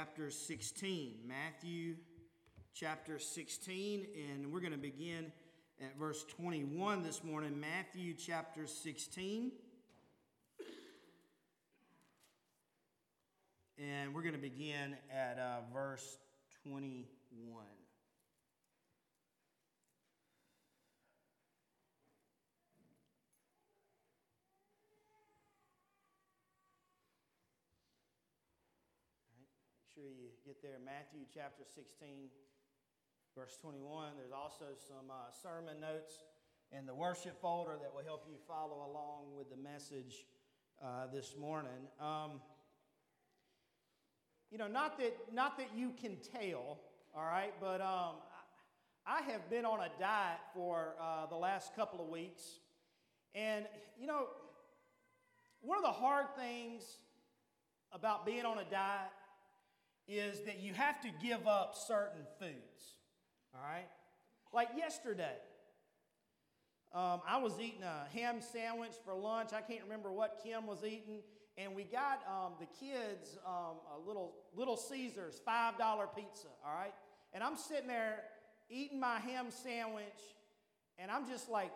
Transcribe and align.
chapter 0.00 0.30
16. 0.30 1.16
Matthew 1.28 1.96
chapter 2.72 3.18
16, 3.18 4.06
and 4.16 4.50
we're 4.50 4.60
going 4.60 4.72
to 4.72 4.78
begin 4.78 5.30
at 5.78 5.94
verse 5.98 6.24
21 6.24 7.02
this 7.02 7.22
morning. 7.22 7.60
Matthew 7.60 8.14
chapter 8.14 8.66
16. 8.66 9.52
And 13.78 14.14
we're 14.14 14.22
going 14.22 14.32
to 14.32 14.40
begin 14.40 14.96
at 15.12 15.38
uh, 15.38 15.70
verse 15.70 16.16
21. 16.64 17.04
Sure 30.00 30.08
you 30.08 30.30
get 30.46 30.62
there. 30.62 30.78
Matthew 30.82 31.26
chapter 31.34 31.62
16, 31.62 32.28
verse 33.36 33.58
21. 33.60 34.12
There's 34.16 34.32
also 34.32 34.64
some 34.88 35.10
uh, 35.10 35.28
sermon 35.42 35.78
notes 35.78 36.24
in 36.72 36.86
the 36.86 36.94
worship 36.94 37.38
folder 37.40 37.76
that 37.82 37.92
will 37.94 38.04
help 38.04 38.24
you 38.26 38.36
follow 38.48 38.88
along 38.90 39.36
with 39.36 39.50
the 39.50 39.56
message 39.56 40.24
uh, 40.82 41.06
this 41.12 41.34
morning. 41.38 41.88
Um, 42.00 42.40
you 44.50 44.56
know, 44.56 44.68
not 44.68 44.96
that 44.98 45.14
not 45.34 45.58
that 45.58 45.68
you 45.76 45.92
can 46.00 46.16
tell, 46.32 46.78
all 47.14 47.24
right, 47.24 47.52
but 47.60 47.82
um, 47.82 48.14
I 49.06 49.20
have 49.30 49.50
been 49.50 49.66
on 49.66 49.80
a 49.80 49.90
diet 50.00 50.40
for 50.54 50.94
uh, 50.98 51.26
the 51.26 51.36
last 51.36 51.76
couple 51.76 52.02
of 52.02 52.08
weeks, 52.08 52.42
and 53.34 53.66
you 54.00 54.06
know, 54.06 54.28
one 55.60 55.76
of 55.76 55.84
the 55.84 55.92
hard 55.92 56.26
things 56.38 56.84
about 57.92 58.24
being 58.24 58.46
on 58.46 58.58
a 58.58 58.64
diet 58.70 59.10
is 60.10 60.40
that 60.42 60.60
you 60.60 60.74
have 60.74 61.00
to 61.02 61.08
give 61.22 61.46
up 61.46 61.74
certain 61.86 62.22
foods. 62.38 62.96
All 63.54 63.62
right? 63.62 63.88
Like 64.52 64.70
yesterday, 64.76 65.36
um, 66.92 67.20
I 67.26 67.38
was 67.38 67.52
eating 67.60 67.84
a 67.84 68.18
ham 68.18 68.40
sandwich 68.40 68.92
for 69.04 69.14
lunch. 69.14 69.50
I 69.52 69.60
can't 69.60 69.84
remember 69.84 70.10
what 70.10 70.40
Kim 70.42 70.66
was 70.66 70.84
eating. 70.84 71.20
And 71.56 71.74
we 71.76 71.84
got 71.84 72.20
um, 72.26 72.54
the 72.58 72.66
kids 72.66 73.38
um, 73.46 73.76
a 73.94 74.06
little, 74.06 74.34
little 74.56 74.76
Caesars 74.76 75.40
$5 75.46 75.76
pizza, 76.16 76.48
all 76.64 76.74
right? 76.74 76.94
And 77.32 77.44
I'm 77.44 77.56
sitting 77.56 77.86
there 77.86 78.22
eating 78.68 78.98
my 78.98 79.18
ham 79.18 79.46
sandwich, 79.50 80.04
and 80.98 81.10
I'm 81.10 81.28
just 81.28 81.48
like 81.48 81.70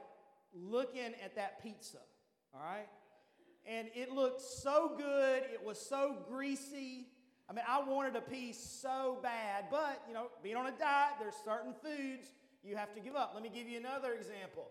looking 0.53 1.13
at 1.23 1.37
that 1.37 1.63
pizza, 1.63 1.99
all 2.55 2.61
right? 2.61 2.89
And 3.67 3.89
it 3.95 4.11
looked 4.13 4.41
so 4.41 4.95
good. 4.97 5.43
It 5.53 5.65
was 5.65 5.79
so 5.79 6.19
greasy. 6.29 7.09
I 7.49 7.53
mean, 7.53 7.65
I 7.69 7.83
wanted 7.83 8.17
a 8.17 8.23
piece 8.23 8.59
so 8.59 9.19
bad, 9.23 9.67
but, 9.71 10.03
you 10.09 10.15
know, 10.15 10.29
being 10.43 10.57
on 10.57 10.67
a 10.67 10.73
diet, 10.73 11.15
there's 11.21 11.35
certain 11.45 11.75
foods 11.75 12.31
you 12.63 12.77
have 12.77 12.95
to 12.95 13.01
give 13.01 13.15
up. 13.15 13.33
Let 13.35 13.43
me 13.43 13.51
give 13.55 13.69
you 13.69 13.79
another 13.79 14.15
example. 14.15 14.71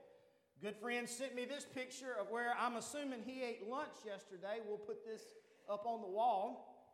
Good 0.62 0.76
friend 0.78 1.08
sent 1.08 1.36
me 1.36 1.46
this 1.46 1.66
picture 1.66 2.16
of 2.20 2.32
where 2.32 2.54
I'm 2.60 2.76
assuming 2.76 3.20
he 3.26 3.44
ate 3.44 3.70
lunch 3.70 3.94
yesterday. 4.06 4.60
We'll 4.68 4.78
put 4.78 5.06
this 5.06 5.22
up 5.70 5.86
on 5.86 6.02
the 6.02 6.08
wall. 6.08 6.90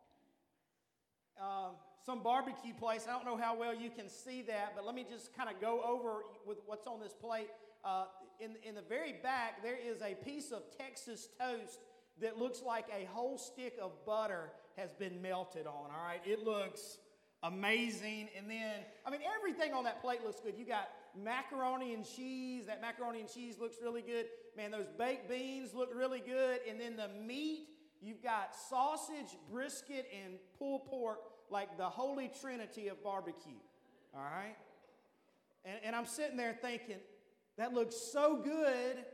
Um, 1.40 1.76
some 2.04 2.22
barbecue 2.22 2.74
place. 2.74 3.06
I 3.08 3.12
don't 3.12 3.24
know 3.24 3.36
how 3.36 3.56
well 3.56 3.74
you 3.74 3.88
can 3.88 4.08
see 4.08 4.42
that, 4.42 4.72
but 4.76 4.84
let 4.84 4.94
me 4.94 5.06
just 5.08 5.34
kind 5.34 5.48
of 5.48 5.60
go 5.60 5.80
over 5.82 6.24
with 6.46 6.58
what's 6.66 6.86
on 6.86 7.00
this 7.00 7.14
plate. 7.14 7.48
Uh, 7.84 8.04
in, 8.38 8.56
in 8.62 8.74
the 8.74 8.82
very 8.82 9.14
back, 9.22 9.62
there 9.62 9.76
is 9.76 10.02
a 10.02 10.14
piece 10.14 10.50
of 10.50 10.62
Texas 10.76 11.28
toast 11.40 11.78
that 12.20 12.38
looks 12.38 12.62
like 12.62 12.86
a 12.94 13.06
whole 13.06 13.38
stick 13.38 13.78
of 13.80 13.92
butter 14.04 14.50
has 14.76 14.92
been 14.92 15.20
melted 15.22 15.66
on, 15.66 15.90
all 15.90 16.04
right? 16.04 16.20
It 16.24 16.44
looks 16.44 16.98
amazing. 17.42 18.28
And 18.36 18.50
then, 18.50 18.80
I 19.06 19.10
mean, 19.10 19.20
everything 19.38 19.72
on 19.72 19.84
that 19.84 20.00
plate 20.02 20.24
looks 20.24 20.40
good. 20.40 20.54
You 20.56 20.66
got 20.66 20.88
macaroni 21.20 21.94
and 21.94 22.04
cheese. 22.04 22.66
That 22.66 22.80
macaroni 22.80 23.20
and 23.20 23.28
cheese 23.28 23.56
looks 23.60 23.76
really 23.82 24.02
good. 24.02 24.26
Man, 24.56 24.70
those 24.70 24.88
baked 24.98 25.28
beans 25.28 25.74
look 25.74 25.90
really 25.94 26.20
good. 26.20 26.60
And 26.68 26.80
then 26.80 26.96
the 26.96 27.08
meat, 27.26 27.68
you've 28.00 28.22
got 28.22 28.54
sausage, 28.68 29.36
brisket, 29.50 30.06
and 30.24 30.34
pulled 30.58 30.86
pork, 30.86 31.18
like 31.50 31.76
the 31.76 31.88
holy 31.88 32.30
trinity 32.40 32.88
of 32.88 33.02
barbecue, 33.02 33.58
all 34.14 34.22
right? 34.22 34.56
And, 35.64 35.78
and 35.84 35.96
I'm 35.96 36.06
sitting 36.06 36.36
there 36.36 36.56
thinking, 36.60 36.96
that 37.58 37.74
looks 37.74 37.96
so 37.96 38.40
good, 38.42 39.04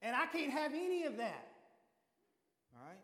and 0.00 0.16
I 0.16 0.26
can't 0.26 0.50
have 0.50 0.72
any 0.72 1.04
of 1.04 1.16
that. 1.18 1.48
All 2.74 2.86
right? 2.86 2.98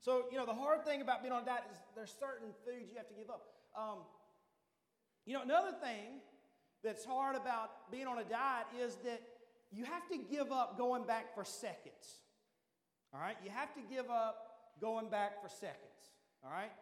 So, 0.00 0.24
you 0.32 0.38
know, 0.38 0.46
the 0.46 0.54
hard 0.54 0.84
thing 0.84 1.02
about 1.02 1.22
being 1.22 1.32
on 1.32 1.42
a 1.42 1.46
diet 1.46 1.64
is 1.70 1.78
there's 1.94 2.14
certain 2.18 2.48
foods 2.64 2.90
you 2.90 2.96
have 2.96 3.08
to 3.08 3.14
give 3.14 3.28
up. 3.28 3.42
Um, 3.76 3.98
you 5.26 5.34
know, 5.34 5.42
another 5.42 5.72
thing 5.72 6.20
that's 6.82 7.04
hard 7.04 7.36
about 7.36 7.90
being 7.92 8.06
on 8.06 8.18
a 8.18 8.24
diet 8.24 8.66
is 8.82 8.96
that 9.04 9.20
you 9.70 9.84
have 9.84 10.08
to 10.08 10.16
give 10.16 10.50
up 10.50 10.78
going 10.78 11.04
back 11.04 11.34
for 11.34 11.44
seconds. 11.44 12.20
All 13.12 13.20
right? 13.20 13.36
You 13.44 13.50
have 13.50 13.74
to 13.74 13.80
give 13.90 14.10
up 14.10 14.36
going 14.80 15.10
back 15.10 15.42
for 15.42 15.50
seconds. 15.50 16.14
All 16.42 16.50
right? 16.50 16.72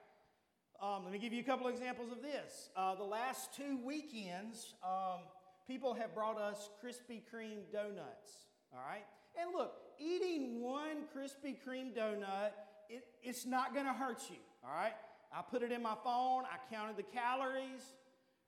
Um, 0.80 1.02
let 1.02 1.12
me 1.12 1.18
give 1.18 1.32
you 1.32 1.40
a 1.40 1.44
couple 1.44 1.66
examples 1.66 2.12
of 2.12 2.22
this. 2.22 2.70
Uh, 2.76 2.94
the 2.94 3.02
last 3.02 3.52
two 3.52 3.80
weekends, 3.84 4.74
um, 4.84 5.22
people 5.66 5.92
have 5.94 6.14
brought 6.14 6.38
us 6.38 6.70
Krispy 6.82 7.22
Kreme 7.34 7.72
donuts. 7.72 8.46
All 8.72 8.78
right? 8.88 9.04
And 9.40 9.52
look, 9.52 9.72
eating 9.98 10.62
one 10.62 11.08
Krispy 11.14 11.56
Kreme 11.66 11.92
donut 11.96 12.52
it, 12.88 13.04
it's 13.22 13.46
not 13.46 13.74
going 13.74 13.86
to 13.86 13.92
hurt 13.92 14.22
you, 14.30 14.36
all 14.64 14.74
right? 14.74 14.94
I 15.32 15.42
put 15.42 15.62
it 15.62 15.72
in 15.72 15.82
my 15.82 15.94
phone, 16.02 16.44
I 16.44 16.74
counted 16.74 16.96
the 16.96 17.02
calories. 17.02 17.82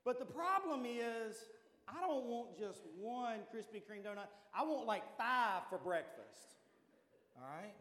But 0.05 0.19
the 0.19 0.25
problem 0.25 0.87
is, 0.87 1.37
I 1.87 2.01
don't 2.01 2.25
want 2.25 2.59
just 2.59 2.81
one 2.99 3.41
Krispy 3.55 3.83
Kreme 3.83 4.03
donut. 4.03 4.29
I 4.55 4.65
want 4.65 4.87
like 4.87 5.03
five 5.19 5.63
for 5.69 5.79
breakfast. 5.79 6.57
All 7.37 7.47
right? 7.47 7.75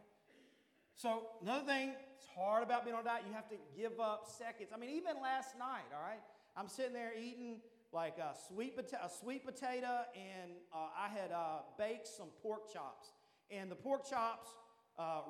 So, 0.96 1.28
another 1.42 1.66
thing, 1.66 1.94
it's 2.18 2.28
hard 2.36 2.64
about 2.64 2.84
being 2.84 2.96
on 2.96 3.02
a 3.02 3.06
diet. 3.06 3.24
You 3.28 3.34
have 3.34 3.48
to 3.50 3.56
give 3.78 4.00
up 4.02 4.28
seconds. 4.28 4.72
I 4.74 4.78
mean, 4.78 4.90
even 4.90 5.22
last 5.22 5.58
night, 5.58 5.88
all 5.96 6.02
right? 6.02 6.20
I'm 6.58 6.68
sitting 6.68 6.94
there 6.94 7.14
eating 7.18 7.62
like 7.94 8.18
a 8.18 8.36
sweet, 8.48 8.78
pota- 8.78 9.06
a 9.06 9.10
sweet 9.10 9.46
potato, 9.46 10.02
and 10.14 10.52
uh, 10.74 10.90
I 10.98 11.08
had 11.08 11.32
uh, 11.32 11.60
baked 11.78 12.08
some 12.08 12.28
pork 12.44 12.72
chops. 12.72 13.14
And 13.50 13.72
the 13.72 13.76
pork 13.76 14.08
chops 14.10 14.50
uh, 14.98 15.22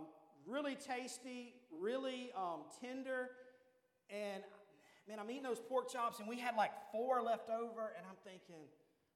really 0.48 0.76
tasty, 0.76 1.54
really 1.80 2.32
um, 2.36 2.62
tender. 2.82 3.30
And 4.10 4.44
man, 5.08 5.20
I'm 5.20 5.30
eating 5.30 5.44
those 5.44 5.60
pork 5.60 5.92
chops, 5.92 6.20
and 6.20 6.28
we 6.28 6.40
had 6.40 6.56
like 6.56 6.72
four 6.92 7.22
left 7.22 7.50
over, 7.50 7.94
and 7.98 8.06
I'm 8.08 8.18
thinking, 8.24 8.66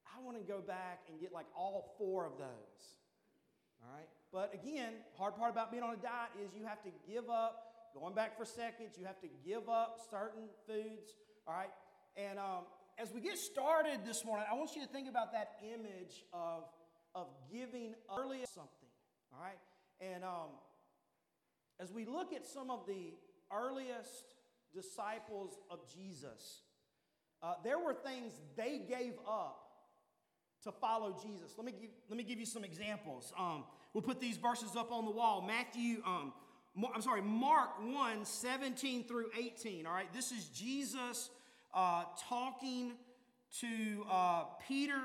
I 0.05 0.23
want 0.23 0.37
to 0.37 0.43
go 0.43 0.61
back 0.61 1.01
and 1.09 1.19
get 1.19 1.33
like 1.33 1.47
all 1.55 1.95
four 1.97 2.25
of 2.25 2.37
those. 2.37 2.81
All 3.81 3.95
right? 3.95 4.07
But 4.31 4.53
again, 4.53 4.93
hard 5.17 5.35
part 5.35 5.51
about 5.51 5.71
being 5.71 5.83
on 5.83 5.93
a 5.93 5.97
diet 5.97 6.31
is 6.43 6.51
you 6.57 6.65
have 6.65 6.81
to 6.83 6.89
give 7.07 7.29
up, 7.29 7.91
going 7.93 8.15
back 8.15 8.37
for 8.37 8.45
seconds, 8.45 8.95
you 8.97 9.05
have 9.05 9.19
to 9.21 9.27
give 9.45 9.69
up 9.69 9.99
certain 10.09 10.49
foods. 10.67 11.13
All 11.47 11.53
right? 11.53 11.69
And 12.15 12.39
um, 12.39 12.65
as 12.97 13.11
we 13.13 13.21
get 13.21 13.37
started 13.37 14.01
this 14.05 14.23
morning, 14.23 14.45
I 14.49 14.55
want 14.55 14.75
you 14.75 14.81
to 14.81 14.87
think 14.87 15.09
about 15.09 15.33
that 15.33 15.57
image 15.63 16.23
of, 16.31 16.63
of 17.15 17.27
giving 17.51 17.93
early 18.09 18.45
something. 18.53 18.89
All 19.33 19.41
right? 19.41 19.57
And 19.99 20.23
um, 20.23 20.49
as 21.79 21.91
we 21.91 22.05
look 22.05 22.33
at 22.33 22.45
some 22.45 22.69
of 22.69 22.85
the 22.87 23.13
earliest 23.51 24.35
disciples 24.73 25.59
of 25.69 25.79
Jesus, 25.93 26.61
uh, 27.41 27.55
there 27.63 27.79
were 27.79 27.93
things 27.93 28.31
they 28.55 28.79
gave 28.87 29.13
up 29.27 29.59
to 30.63 30.71
follow 30.71 31.15
Jesus. 31.21 31.53
Let 31.57 31.65
me 31.65 31.73
give, 31.73 31.89
let 32.09 32.17
me 32.17 32.23
give 32.23 32.39
you 32.39 32.45
some 32.45 32.63
examples. 32.63 33.33
Um, 33.37 33.65
we'll 33.93 34.01
put 34.01 34.21
these 34.21 34.37
verses 34.37 34.75
up 34.75 34.91
on 34.91 35.05
the 35.05 35.11
wall. 35.11 35.43
Matthew, 35.45 36.01
um, 36.05 36.33
I'm 36.93 37.01
sorry, 37.01 37.21
Mark 37.21 37.69
1 37.81 38.25
17 38.25 39.03
through 39.03 39.27
18. 39.37 39.85
All 39.85 39.93
right, 39.93 40.11
this 40.13 40.31
is 40.31 40.45
Jesus 40.47 41.29
uh, 41.73 42.05
talking 42.29 42.93
to 43.59 44.05
uh, 44.09 44.43
Peter 44.67 45.01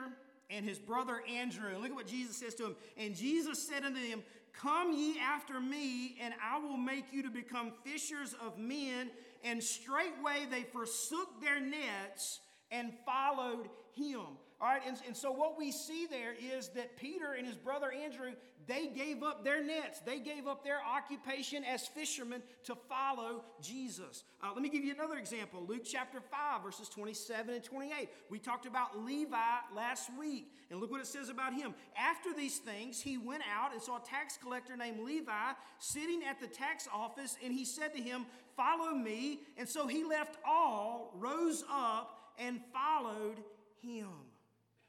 and 0.50 0.64
his 0.64 0.78
brother 0.78 1.20
Andrew. 1.28 1.76
Look 1.76 1.90
at 1.90 1.94
what 1.94 2.06
Jesus 2.06 2.36
says 2.36 2.54
to 2.54 2.66
him. 2.66 2.76
And 2.96 3.14
Jesus 3.14 3.66
said 3.68 3.84
unto 3.84 4.08
them, 4.08 4.22
Come 4.52 4.92
ye 4.92 5.18
after 5.18 5.60
me, 5.60 6.16
and 6.20 6.34
I 6.42 6.58
will 6.58 6.76
make 6.76 7.12
you 7.12 7.22
to 7.22 7.30
become 7.30 7.72
fishers 7.84 8.34
of 8.44 8.58
men. 8.58 9.10
And 9.44 9.62
straightway 9.62 10.46
they 10.50 10.64
forsook 10.64 11.40
their 11.40 11.60
nets 11.60 12.40
and 12.70 12.92
followed 13.06 13.68
him. 13.94 14.38
All 14.60 14.66
right, 14.66 14.82
and, 14.84 14.96
and 15.06 15.16
so 15.16 15.30
what 15.30 15.56
we 15.56 15.70
see 15.70 16.06
there 16.06 16.34
is 16.56 16.70
that 16.70 16.96
Peter 16.96 17.34
and 17.34 17.46
his 17.46 17.56
brother 17.56 17.92
Andrew, 17.92 18.32
they 18.66 18.88
gave 18.88 19.22
up 19.22 19.44
their 19.44 19.62
nets. 19.62 20.00
They 20.00 20.18
gave 20.18 20.48
up 20.48 20.64
their 20.64 20.80
occupation 20.84 21.62
as 21.62 21.86
fishermen 21.86 22.42
to 22.64 22.74
follow 22.74 23.44
Jesus. 23.62 24.24
Uh, 24.42 24.48
let 24.52 24.60
me 24.60 24.68
give 24.68 24.82
you 24.84 24.92
another 24.92 25.16
example 25.16 25.64
Luke 25.66 25.84
chapter 25.84 26.20
5, 26.20 26.64
verses 26.64 26.88
27 26.88 27.54
and 27.54 27.62
28. 27.62 28.08
We 28.30 28.40
talked 28.40 28.66
about 28.66 28.98
Levi 28.98 29.36
last 29.76 30.10
week, 30.18 30.52
and 30.72 30.80
look 30.80 30.90
what 30.90 31.00
it 31.00 31.06
says 31.06 31.28
about 31.28 31.54
him. 31.54 31.72
After 31.96 32.34
these 32.34 32.58
things, 32.58 33.00
he 33.00 33.16
went 33.16 33.44
out 33.48 33.72
and 33.72 33.80
saw 33.80 33.98
a 33.98 34.04
tax 34.04 34.36
collector 34.36 34.76
named 34.76 34.98
Levi 35.00 35.52
sitting 35.78 36.22
at 36.28 36.40
the 36.40 36.48
tax 36.48 36.88
office, 36.92 37.36
and 37.44 37.52
he 37.52 37.64
said 37.64 37.94
to 37.94 38.02
him, 38.02 38.26
Follow 38.56 38.90
me. 38.90 39.42
And 39.56 39.68
so 39.68 39.86
he 39.86 40.02
left 40.02 40.36
all, 40.44 41.14
rose 41.16 41.62
up, 41.70 42.32
and 42.40 42.58
followed 42.74 43.36
him. 43.80 44.08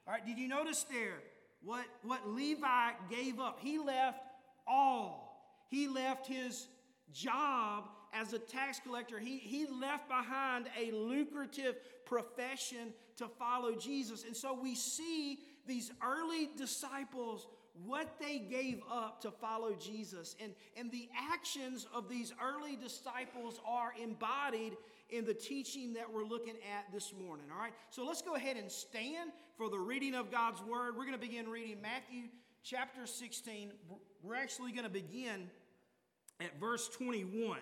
All 0.10 0.16
right, 0.16 0.26
did 0.26 0.40
you 0.40 0.48
notice 0.48 0.88
there 0.92 1.22
what, 1.62 1.86
what 2.02 2.28
Levi 2.28 2.94
gave 3.12 3.40
up? 3.40 3.60
He 3.62 3.78
left 3.78 4.18
all. 4.68 5.40
He 5.70 5.88
left 5.88 6.26
his 6.26 6.68
job 7.14 7.84
as 8.12 8.34
a 8.34 8.40
tax 8.40 8.80
collector. 8.80 9.20
He, 9.20 9.38
he 9.38 9.68
left 9.68 10.08
behind 10.08 10.66
a 10.76 10.90
lucrative 10.96 11.76
profession 12.08 12.92
to 13.18 13.28
follow 13.28 13.76
Jesus. 13.76 14.24
And 14.26 14.36
so 14.36 14.60
we 14.60 14.74
see 14.74 15.42
these 15.68 15.92
early 16.04 16.50
disciples 16.58 17.46
what 17.86 18.16
they 18.20 18.40
gave 18.40 18.82
up 18.92 19.22
to 19.22 19.30
follow 19.30 19.76
Jesus. 19.76 20.36
And, 20.42 20.54
and 20.76 20.92
the 20.92 21.08
actions 21.32 21.86
of 21.94 22.10
these 22.10 22.34
early 22.44 22.76
disciples 22.76 23.60
are 23.64 23.94
embodied 24.02 24.76
in 25.10 25.26
the 25.26 25.34
teaching 25.34 25.94
that 25.94 26.12
we're 26.12 26.24
looking 26.24 26.56
at 26.78 26.92
this 26.94 27.14
morning. 27.14 27.46
All 27.54 27.62
right? 27.62 27.74
So 27.90 28.06
let's 28.06 28.22
go 28.22 28.36
ahead 28.36 28.58
and 28.58 28.72
stand 28.72 29.32
for 29.58 29.70
the 29.70 29.80
reading 29.80 30.16
of 30.16 30.32
God's 30.32 30.62
Word. 30.62 30.96
We're 30.96 31.06
going 31.06 31.14
to 31.14 31.18
begin 31.18 31.48
reading 31.48 31.82
Matthew 31.82 32.24
chapter 32.64 33.06
16. 33.06 33.72
We're 34.24 34.36
actually 34.36 34.72
going 34.72 34.84
to 34.84 34.90
begin 34.90 35.50
at 36.40 36.60
verse 36.60 36.88
21. 36.90 37.60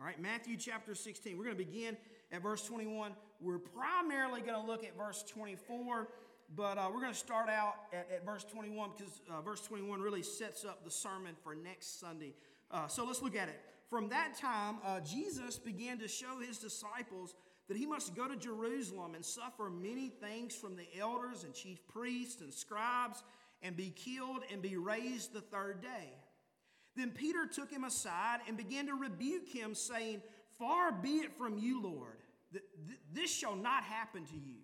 All 0.00 0.06
right, 0.06 0.20
Matthew 0.20 0.56
chapter 0.56 0.94
16. 0.94 1.36
We're 1.36 1.44
going 1.44 1.56
to 1.56 1.64
begin 1.64 1.96
at 2.32 2.42
verse 2.42 2.66
21. 2.66 3.12
We're 3.40 3.58
primarily 3.58 4.40
going 4.40 4.60
to 4.60 4.66
look 4.66 4.84
at 4.84 4.96
verse 4.96 5.24
24 5.28 6.08
but 6.54 6.76
uh, 6.76 6.90
we're 6.92 7.00
going 7.00 7.12
to 7.12 7.18
start 7.18 7.48
out 7.48 7.76
at, 7.92 8.06
at 8.14 8.26
verse 8.26 8.44
21 8.44 8.90
because 8.96 9.20
uh, 9.30 9.40
verse 9.40 9.60
21 9.62 10.00
really 10.00 10.22
sets 10.22 10.64
up 10.64 10.84
the 10.84 10.90
sermon 10.90 11.34
for 11.42 11.54
next 11.54 11.98
Sunday. 11.98 12.34
Uh, 12.70 12.86
so 12.86 13.04
let's 13.04 13.22
look 13.22 13.36
at 13.36 13.48
it. 13.48 13.60
From 13.92 14.08
that 14.08 14.38
time, 14.38 14.76
uh, 14.86 15.00
Jesus 15.00 15.58
began 15.58 15.98
to 15.98 16.08
show 16.08 16.40
his 16.40 16.56
disciples 16.56 17.34
that 17.68 17.76
he 17.76 17.84
must 17.84 18.16
go 18.16 18.26
to 18.26 18.36
Jerusalem 18.36 19.14
and 19.14 19.22
suffer 19.22 19.68
many 19.68 20.08
things 20.08 20.54
from 20.54 20.76
the 20.76 20.86
elders 20.98 21.44
and 21.44 21.52
chief 21.52 21.86
priests 21.88 22.40
and 22.40 22.50
scribes 22.54 23.22
and 23.60 23.76
be 23.76 23.90
killed 23.90 24.44
and 24.50 24.62
be 24.62 24.78
raised 24.78 25.34
the 25.34 25.42
third 25.42 25.82
day. 25.82 26.08
Then 26.96 27.10
Peter 27.10 27.46
took 27.46 27.70
him 27.70 27.84
aside 27.84 28.38
and 28.48 28.56
began 28.56 28.86
to 28.86 28.94
rebuke 28.94 29.46
him, 29.46 29.74
saying, 29.74 30.22
Far 30.58 30.90
be 30.90 31.16
it 31.16 31.36
from 31.36 31.58
you, 31.58 31.82
Lord, 31.82 32.16
that 32.52 32.62
this 33.12 33.30
shall 33.30 33.56
not 33.56 33.82
happen 33.82 34.24
to 34.24 34.36
you. 34.36 34.56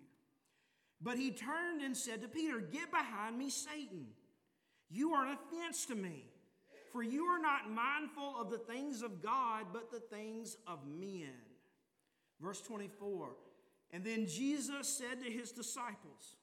But 1.03 1.19
he 1.19 1.29
turned 1.29 1.83
and 1.83 1.95
said 1.95 2.23
to 2.23 2.27
Peter, 2.27 2.59
Get 2.59 2.89
behind 2.89 3.37
me, 3.37 3.51
Satan. 3.51 4.07
You 4.89 5.13
are 5.13 5.27
an 5.27 5.37
offense 5.37 5.85
to 5.85 5.93
me, 5.93 6.25
for 6.91 7.03
you 7.03 7.25
are 7.25 7.39
not 7.39 7.69
mindful 7.69 8.35
of 8.39 8.49
the 8.49 8.57
things 8.57 9.01
of 9.01 9.21
God, 9.21 9.67
but 9.73 9.91
the 9.91 9.99
things 9.99 10.57
of 10.67 10.79
men. 10.87 11.33
Verse 12.41 12.61
24 12.61 13.29
And 13.91 14.03
then 14.03 14.27
Jesus 14.27 14.87
said 14.87 15.23
to 15.23 15.31
his 15.31 15.51
disciples, 15.51 16.37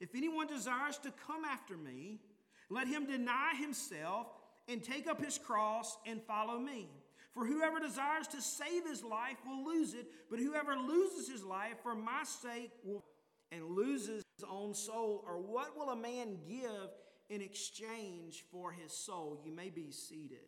If 0.00 0.14
anyone 0.14 0.46
desires 0.46 0.98
to 0.98 1.12
come 1.26 1.44
after 1.44 1.76
me, 1.76 2.20
let 2.68 2.88
him 2.88 3.06
deny 3.06 3.54
himself 3.58 4.28
and 4.68 4.82
take 4.82 5.08
up 5.08 5.22
his 5.22 5.38
cross 5.38 5.98
and 6.06 6.22
follow 6.22 6.58
me. 6.58 6.88
For 7.32 7.46
whoever 7.46 7.78
desires 7.78 8.26
to 8.28 8.42
save 8.42 8.86
his 8.86 9.04
life 9.04 9.36
will 9.46 9.64
lose 9.64 9.94
it, 9.94 10.06
but 10.30 10.40
whoever 10.40 10.76
loses 10.76 11.28
his 11.28 11.44
life 11.44 11.74
for 11.82 11.94
my 11.94 12.24
sake 12.24 12.70
will 12.84 13.04
and 13.52 13.64
loses 13.70 14.22
his 14.36 14.48
own 14.48 14.74
soul? 14.74 15.24
Or 15.26 15.38
what 15.38 15.76
will 15.76 15.90
a 15.90 15.96
man 15.96 16.38
give 16.48 16.88
in 17.30 17.40
exchange 17.40 18.44
for 18.52 18.72
his 18.72 18.92
soul? 18.92 19.40
You 19.42 19.52
may 19.52 19.70
be 19.70 19.90
seated. 19.90 20.38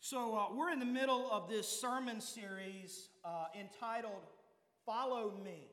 So, 0.00 0.34
uh, 0.34 0.54
we're 0.54 0.70
in 0.70 0.78
the 0.78 0.86
middle 0.86 1.30
of 1.30 1.50
this 1.50 1.68
sermon 1.68 2.22
series 2.22 3.10
uh, 3.26 3.44
entitled 3.60 4.22
Follow 4.86 5.34
Me. 5.44 5.68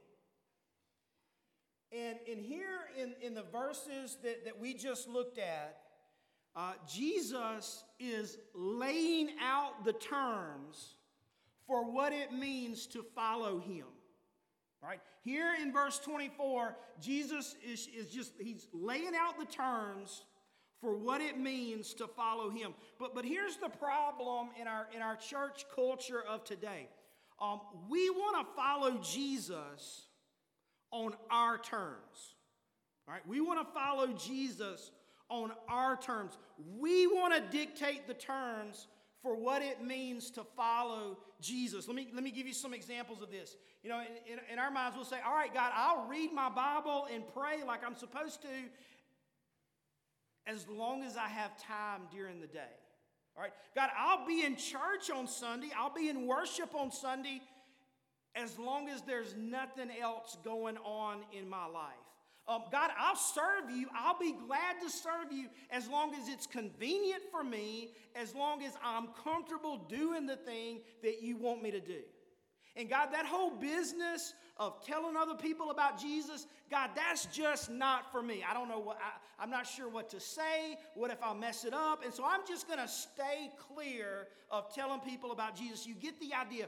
And, 1.94 2.18
and 2.30 2.42
here 2.42 2.90
in, 3.01 3.13
in 3.22 3.34
the 3.34 3.46
verses 3.50 4.18
that, 4.24 4.44
that 4.44 4.60
we 4.60 4.74
just 4.74 5.08
looked 5.08 5.38
at, 5.38 5.78
uh, 6.54 6.74
Jesus 6.86 7.86
is 7.98 8.38
laying 8.54 9.30
out 9.42 9.86
the 9.86 9.94
terms 9.94 10.96
for 11.66 11.90
what 11.90 12.12
it 12.12 12.34
means 12.34 12.88
to 12.88 13.04
follow 13.16 13.60
him. 13.60 13.86
Right, 14.86 15.00
here 15.24 15.54
in 15.60 15.74
verse 15.74 15.98
24, 16.00 16.76
Jesus 17.02 17.56
is, 17.68 17.88
is 17.98 18.12
just, 18.12 18.34
he's 18.40 18.68
laying 18.72 19.14
out 19.18 19.40
the 19.40 19.46
terms 19.46 20.24
for 20.80 20.96
what 20.96 21.22
it 21.22 21.40
means 21.40 21.96
to 21.96 22.08
follow 22.08 22.52
him. 22.52 22.76
But, 23.00 23.16
but 23.16 23.26
here's 23.26 23.58
the 23.58 23.70
problem 23.70 24.50
in 24.62 24.68
our, 24.68 24.88
in 24.96 25.02
our 25.02 25.16
church 25.16 25.66
culture 25.74 26.22
of 26.30 26.44
today 26.44 26.90
um, 27.42 27.60
we 27.90 28.10
want 28.12 28.48
to 28.48 28.54
follow 28.56 28.98
Jesus 29.02 30.08
on 30.92 31.14
our 31.30 31.58
terms. 31.58 32.36
All 33.08 33.14
right, 33.14 33.28
we 33.28 33.42
want 33.42 33.60
to 33.60 33.74
follow 33.74 34.14
Jesus 34.14 34.92
on 35.30 35.52
our 35.68 35.98
terms. 35.98 36.38
We 36.78 37.08
want 37.08 37.34
to 37.34 37.58
dictate 37.58 38.08
the 38.08 38.14
terms 38.14 38.88
for 39.25 39.36
what 39.36 39.63
it 39.63 39.83
means 39.83 40.30
to 40.30 40.44
follow 40.56 41.18
Jesus. 41.42 41.88
Let 41.88 41.95
me, 41.95 42.10
let 42.13 42.24
me 42.24 42.30
give 42.30 42.45
you 42.45 42.54
some 42.54 42.75
examples 42.75 43.24
of 43.24 43.31
this. 43.31 43.57
You 43.81 43.89
know, 43.89 44.00
in, 44.01 44.33
in, 44.33 44.39
in 44.54 44.60
our 44.60 44.69
minds, 44.69 44.95
we'll 44.95 45.04
say, 45.04 45.18
All 45.25 45.33
right, 45.33 45.51
God, 45.51 45.72
I'll 45.75 46.07
read 46.07 46.31
my 46.31 46.48
Bible 46.48 47.07
and 47.12 47.24
pray 47.33 47.63
like 47.66 47.83
I'm 47.83 47.95
supposed 47.95 48.44
to 48.44 48.48
as 50.45 50.68
long 50.68 51.01
as 51.01 51.18
I 51.18 51.27
have 51.27 51.60
time 51.60 52.01
during 52.12 52.39
the 52.39 52.45
day. 52.45 52.60
All 53.36 53.42
right, 53.42 53.51
God, 53.74 53.89
I'll 53.98 54.27
be 54.27 54.45
in 54.45 54.56
church 54.57 55.10
on 55.12 55.27
Sunday, 55.27 55.72
I'll 55.75 55.94
be 55.94 56.07
in 56.07 56.27
worship 56.27 56.75
on 56.75 56.92
Sunday 56.92 57.42
as 58.36 58.60
long 58.60 58.89
as 58.89 59.01
there's 59.01 59.33
nothing 59.36 59.89
else 60.00 60.38
going 60.45 60.77
on 60.86 61.22
in 61.36 61.50
my 61.50 61.66
life. 61.66 61.94
Um, 62.48 62.64
God, 62.72 62.92
I'll 62.98 63.16
serve 63.16 63.72
you. 63.76 63.88
I'll 63.96 64.20
be 64.20 64.34
glad 64.48 64.80
to 64.84 64.90
serve 64.90 65.32
you 65.32 65.48
as 65.72 65.88
long 65.88 66.14
as 66.14 66.30
it's 66.30 66.46
convenient 66.46 67.24
for 67.32 67.44
me, 67.44 67.90
as 68.16 68.36
long 68.36 68.64
as 68.64 68.74
I'm 68.84 69.08
comfortable 69.24 69.78
doing 69.90 70.28
the 70.28 70.36
thing 70.36 70.82
that 71.02 71.24
you 71.24 71.38
want 71.38 71.64
me 71.64 71.72
to 71.72 71.80
do. 71.80 72.02
And 72.76 72.90
God, 72.90 73.08
that 73.14 73.26
whole 73.26 73.52
business 73.52 74.34
of 74.58 74.86
telling 74.86 75.16
other 75.18 75.36
people 75.36 75.72
about 75.72 76.00
Jesus, 76.00 76.46
God, 76.70 76.92
that's 76.96 77.26
just 77.28 77.72
not 77.72 78.12
for 78.12 78.22
me. 78.22 78.44
I 78.48 78.54
don't 78.54 78.70
know 78.70 78.80
what, 78.80 78.98
I, 78.98 79.44
I'm 79.44 79.50
not 79.50 79.66
sure 79.66 79.90
what 79.90 80.10
to 80.12 80.20
say. 80.20 80.78
What 80.94 81.10
if 81.10 81.22
I 81.24 81.34
mess 81.34 81.66
it 81.66 81.74
up? 81.74 82.04
And 82.04 82.14
so 82.14 82.24
I'm 82.26 82.42
just 82.48 82.68
going 82.68 82.80
to 82.80 82.88
stay 82.88 83.50
clear 83.74 84.28
of 84.52 84.74
telling 84.74 85.00
people 85.00 85.32
about 85.32 85.56
Jesus. 85.56 85.88
You 85.88 85.96
get 85.96 86.20
the 86.20 86.34
idea. 86.34 86.68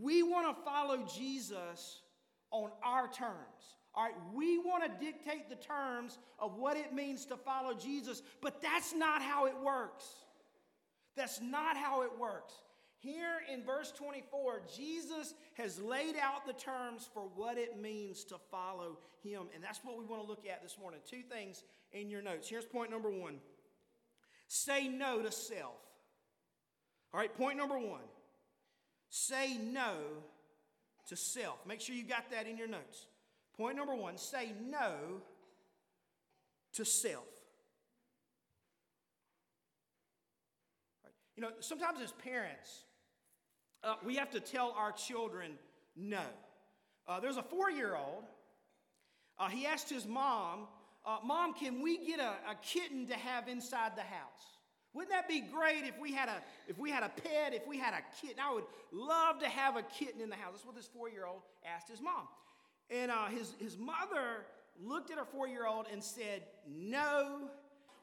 We 0.00 0.22
want 0.22 0.56
to 0.56 0.62
follow 0.64 1.06
Jesus 1.14 2.02
on 2.50 2.70
our 2.82 3.06
terms. 3.08 3.76
All 3.94 4.04
right, 4.04 4.14
we 4.32 4.58
want 4.58 4.84
to 4.84 5.04
dictate 5.04 5.50
the 5.50 5.56
terms 5.56 6.18
of 6.38 6.56
what 6.56 6.76
it 6.76 6.94
means 6.94 7.26
to 7.26 7.36
follow 7.36 7.74
Jesus, 7.74 8.22
but 8.40 8.62
that's 8.62 8.94
not 8.94 9.20
how 9.20 9.46
it 9.46 9.54
works. 9.62 10.06
That's 11.14 11.40
not 11.42 11.76
how 11.76 12.02
it 12.02 12.10
works. 12.18 12.54
Here 13.02 13.40
in 13.52 13.64
verse 13.64 13.92
24, 13.92 14.62
Jesus 14.74 15.34
has 15.54 15.80
laid 15.80 16.14
out 16.16 16.46
the 16.46 16.52
terms 16.52 17.10
for 17.12 17.22
what 17.34 17.58
it 17.58 17.80
means 17.80 18.24
to 18.24 18.36
follow 18.50 18.98
him. 19.22 19.42
And 19.54 19.62
that's 19.62 19.80
what 19.82 19.98
we 19.98 20.04
want 20.04 20.22
to 20.22 20.28
look 20.28 20.46
at 20.46 20.62
this 20.62 20.78
morning. 20.80 21.00
Two 21.10 21.22
things 21.22 21.64
in 21.92 22.08
your 22.08 22.22
notes. 22.22 22.48
Here's 22.48 22.64
point 22.64 22.90
number 22.90 23.10
one 23.10 23.40
say 24.46 24.86
no 24.86 25.20
to 25.20 25.32
self. 25.32 25.80
All 27.12 27.20
right, 27.20 27.36
point 27.36 27.58
number 27.58 27.78
one 27.78 28.02
say 29.10 29.58
no 29.58 29.94
to 31.08 31.16
self. 31.16 31.58
Make 31.66 31.80
sure 31.80 31.96
you 31.96 32.04
got 32.04 32.30
that 32.30 32.46
in 32.46 32.56
your 32.56 32.68
notes. 32.68 33.06
Point 33.62 33.76
number 33.76 33.94
one 33.94 34.18
say 34.18 34.50
no 34.68 35.22
to 36.72 36.84
self. 36.84 37.22
Right. 41.04 41.12
You 41.36 41.42
know, 41.42 41.50
sometimes 41.60 42.00
as 42.02 42.10
parents, 42.10 42.82
uh, 43.84 43.94
we 44.04 44.16
have 44.16 44.30
to 44.30 44.40
tell 44.40 44.74
our 44.76 44.90
children 44.90 45.52
no. 45.94 46.24
Uh, 47.06 47.20
there's 47.20 47.36
a 47.36 47.42
four 47.44 47.70
year 47.70 47.94
old. 47.94 48.24
Uh, 49.38 49.48
he 49.48 49.64
asked 49.64 49.88
his 49.88 50.08
mom, 50.08 50.66
uh, 51.06 51.18
Mom, 51.24 51.54
can 51.54 51.84
we 51.84 52.04
get 52.04 52.18
a, 52.18 52.32
a 52.50 52.56
kitten 52.62 53.06
to 53.06 53.14
have 53.14 53.46
inside 53.46 53.92
the 53.94 54.02
house? 54.02 54.58
Wouldn't 54.92 55.12
that 55.12 55.28
be 55.28 55.40
great 55.40 55.84
if 55.84 56.00
we 56.00 56.12
had 56.12 56.28
a 56.28 56.42
if 56.66 56.78
we 56.78 56.90
had 56.90 57.04
a 57.04 57.10
pet, 57.10 57.54
if 57.54 57.64
we 57.68 57.78
had 57.78 57.94
a 57.94 58.02
kitten? 58.20 58.42
I 58.44 58.52
would 58.52 58.64
love 58.90 59.38
to 59.38 59.48
have 59.48 59.76
a 59.76 59.82
kitten 59.82 60.20
in 60.20 60.30
the 60.30 60.34
house. 60.34 60.54
That's 60.54 60.66
what 60.66 60.74
this 60.74 60.88
four-year-old 60.88 61.42
asked 61.64 61.88
his 61.88 62.00
mom. 62.00 62.26
And 62.92 63.10
uh, 63.10 63.26
his, 63.26 63.54
his 63.58 63.78
mother 63.78 64.44
looked 64.82 65.10
at 65.10 65.18
her 65.18 65.24
four 65.24 65.48
year 65.48 65.66
old 65.66 65.86
and 65.90 66.02
said, 66.02 66.42
No, 66.68 67.48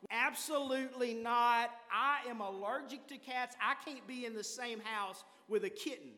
absolutely 0.10 1.13
not. 1.13 1.69
I 1.91 2.19
am 2.29 2.41
allergic 2.41 3.08
to 3.08 3.17
cats. 3.17 3.55
I 3.62 3.75
can't 3.84 4.05
be 4.08 4.25
in 4.25 4.34
the 4.34 4.43
same 4.43 4.79
house 4.79 5.24
with 5.48 5.63
a 5.63 5.69
kitten. 5.69 6.12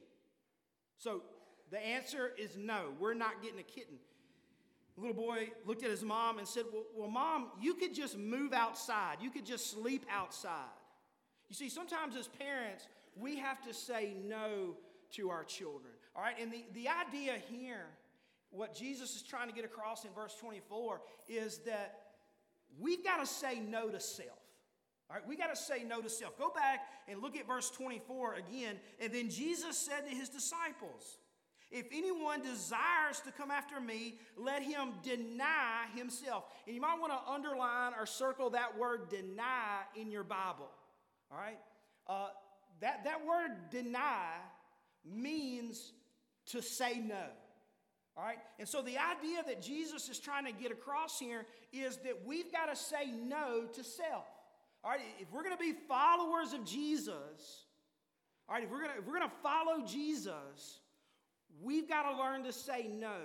So 0.97 1.21
the 1.71 1.79
answer 1.79 2.31
is 2.37 2.57
no, 2.57 2.89
we're 2.99 3.13
not 3.13 3.41
getting 3.41 3.59
a 3.59 3.63
kitten. 3.63 3.95
The 4.95 5.01
little 5.01 5.15
boy 5.15 5.49
looked 5.65 5.83
at 5.83 5.89
his 5.89 6.03
mom 6.03 6.37
and 6.37 6.47
said, 6.47 6.65
well, 6.71 6.83
well, 6.95 7.09
Mom, 7.09 7.47
you 7.59 7.73
could 7.73 7.95
just 7.95 8.17
move 8.17 8.53
outside. 8.53 9.17
You 9.21 9.31
could 9.31 9.45
just 9.45 9.71
sleep 9.71 10.05
outside. 10.11 10.51
You 11.49 11.55
see, 11.55 11.69
sometimes 11.69 12.15
as 12.15 12.27
parents, 12.27 12.87
we 13.15 13.37
have 13.37 13.61
to 13.63 13.73
say 13.73 14.13
no 14.25 14.75
to 15.13 15.29
our 15.29 15.43
children. 15.43 15.93
All 16.15 16.21
right, 16.21 16.35
and 16.39 16.51
the, 16.51 16.65
the 16.73 16.89
idea 16.89 17.35
here, 17.49 17.85
what 18.51 18.75
Jesus 18.75 19.15
is 19.15 19.23
trying 19.23 19.47
to 19.47 19.53
get 19.53 19.65
across 19.65 20.05
in 20.05 20.11
verse 20.11 20.35
24, 20.35 21.01
is 21.27 21.59
that 21.59 21.99
we've 22.79 23.03
got 23.03 23.19
to 23.19 23.25
say 23.25 23.59
no 23.59 23.89
to 23.89 23.99
self. 23.99 24.39
All 25.09 25.17
right, 25.17 25.27
we 25.27 25.35
got 25.35 25.53
to 25.53 25.61
say 25.61 25.83
no 25.83 26.01
to 26.01 26.09
self. 26.09 26.37
Go 26.37 26.51
back 26.53 26.87
and 27.09 27.21
look 27.21 27.35
at 27.35 27.45
verse 27.45 27.69
24 27.71 28.35
again. 28.35 28.77
And 28.99 29.13
then 29.13 29.29
Jesus 29.29 29.77
said 29.77 30.09
to 30.09 30.15
his 30.15 30.29
disciples, 30.29 31.17
If 31.69 31.87
anyone 31.91 32.41
desires 32.41 33.19
to 33.25 33.31
come 33.33 33.51
after 33.51 33.81
me, 33.81 34.19
let 34.37 34.63
him 34.63 34.93
deny 35.03 35.85
himself. 35.95 36.45
And 36.65 36.75
you 36.75 36.81
might 36.81 36.97
want 36.99 37.11
to 37.11 37.31
underline 37.31 37.91
or 37.99 38.05
circle 38.05 38.51
that 38.51 38.77
word 38.77 39.09
deny 39.09 39.81
in 39.99 40.11
your 40.11 40.23
Bible. 40.23 40.69
All 41.29 41.37
right? 41.37 41.59
Uh, 42.07 42.29
that, 42.79 43.03
that 43.03 43.25
word 43.25 43.69
deny 43.69 44.35
means 45.05 45.91
to 46.47 46.61
say 46.61 46.99
no. 46.99 47.25
All 48.21 48.27
right? 48.27 48.37
And 48.59 48.67
so 48.67 48.83
the 48.83 48.99
idea 48.99 49.41
that 49.47 49.63
Jesus 49.63 50.07
is 50.07 50.19
trying 50.19 50.45
to 50.45 50.51
get 50.51 50.71
across 50.71 51.19
here 51.19 51.43
is 51.73 51.97
that 51.97 52.19
we've 52.23 52.51
got 52.51 52.67
to 52.67 52.75
say 52.75 53.09
no 53.09 53.63
to 53.73 53.83
self. 53.83 54.27
All 54.83 54.91
right? 54.91 54.99
If 55.19 55.31
we're 55.31 55.41
going 55.41 55.57
to 55.57 55.59
be 55.59 55.73
followers 55.87 56.53
of 56.53 56.63
Jesus, 56.63 57.65
all 58.47 58.53
right, 58.53 58.63
if 58.63 58.69
we're 58.69 58.81
going 58.83 58.91
to, 58.91 58.99
if 58.99 59.07
we're 59.07 59.17
going 59.17 59.27
to 59.27 59.35
follow 59.41 59.83
Jesus, 59.87 60.81
we've 61.63 61.89
got 61.89 62.11
to 62.11 62.21
learn 62.21 62.43
to 62.43 62.53
say 62.53 62.91
no 62.93 63.21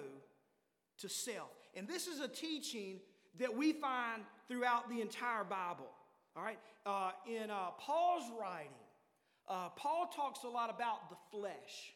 to 1.00 1.10
self. 1.10 1.50
And 1.74 1.86
this 1.86 2.06
is 2.06 2.20
a 2.20 2.28
teaching 2.28 3.00
that 3.38 3.54
we 3.54 3.74
find 3.74 4.22
throughout 4.48 4.88
the 4.88 5.02
entire 5.02 5.44
Bible. 5.44 5.90
All 6.34 6.42
right? 6.42 6.58
Uh, 6.86 7.10
in 7.28 7.50
uh, 7.50 7.72
Paul's 7.78 8.30
writing, 8.40 8.70
uh, 9.46 9.68
Paul 9.76 10.10
talks 10.14 10.44
a 10.44 10.48
lot 10.48 10.70
about 10.70 11.10
the 11.10 11.16
flesh. 11.30 11.92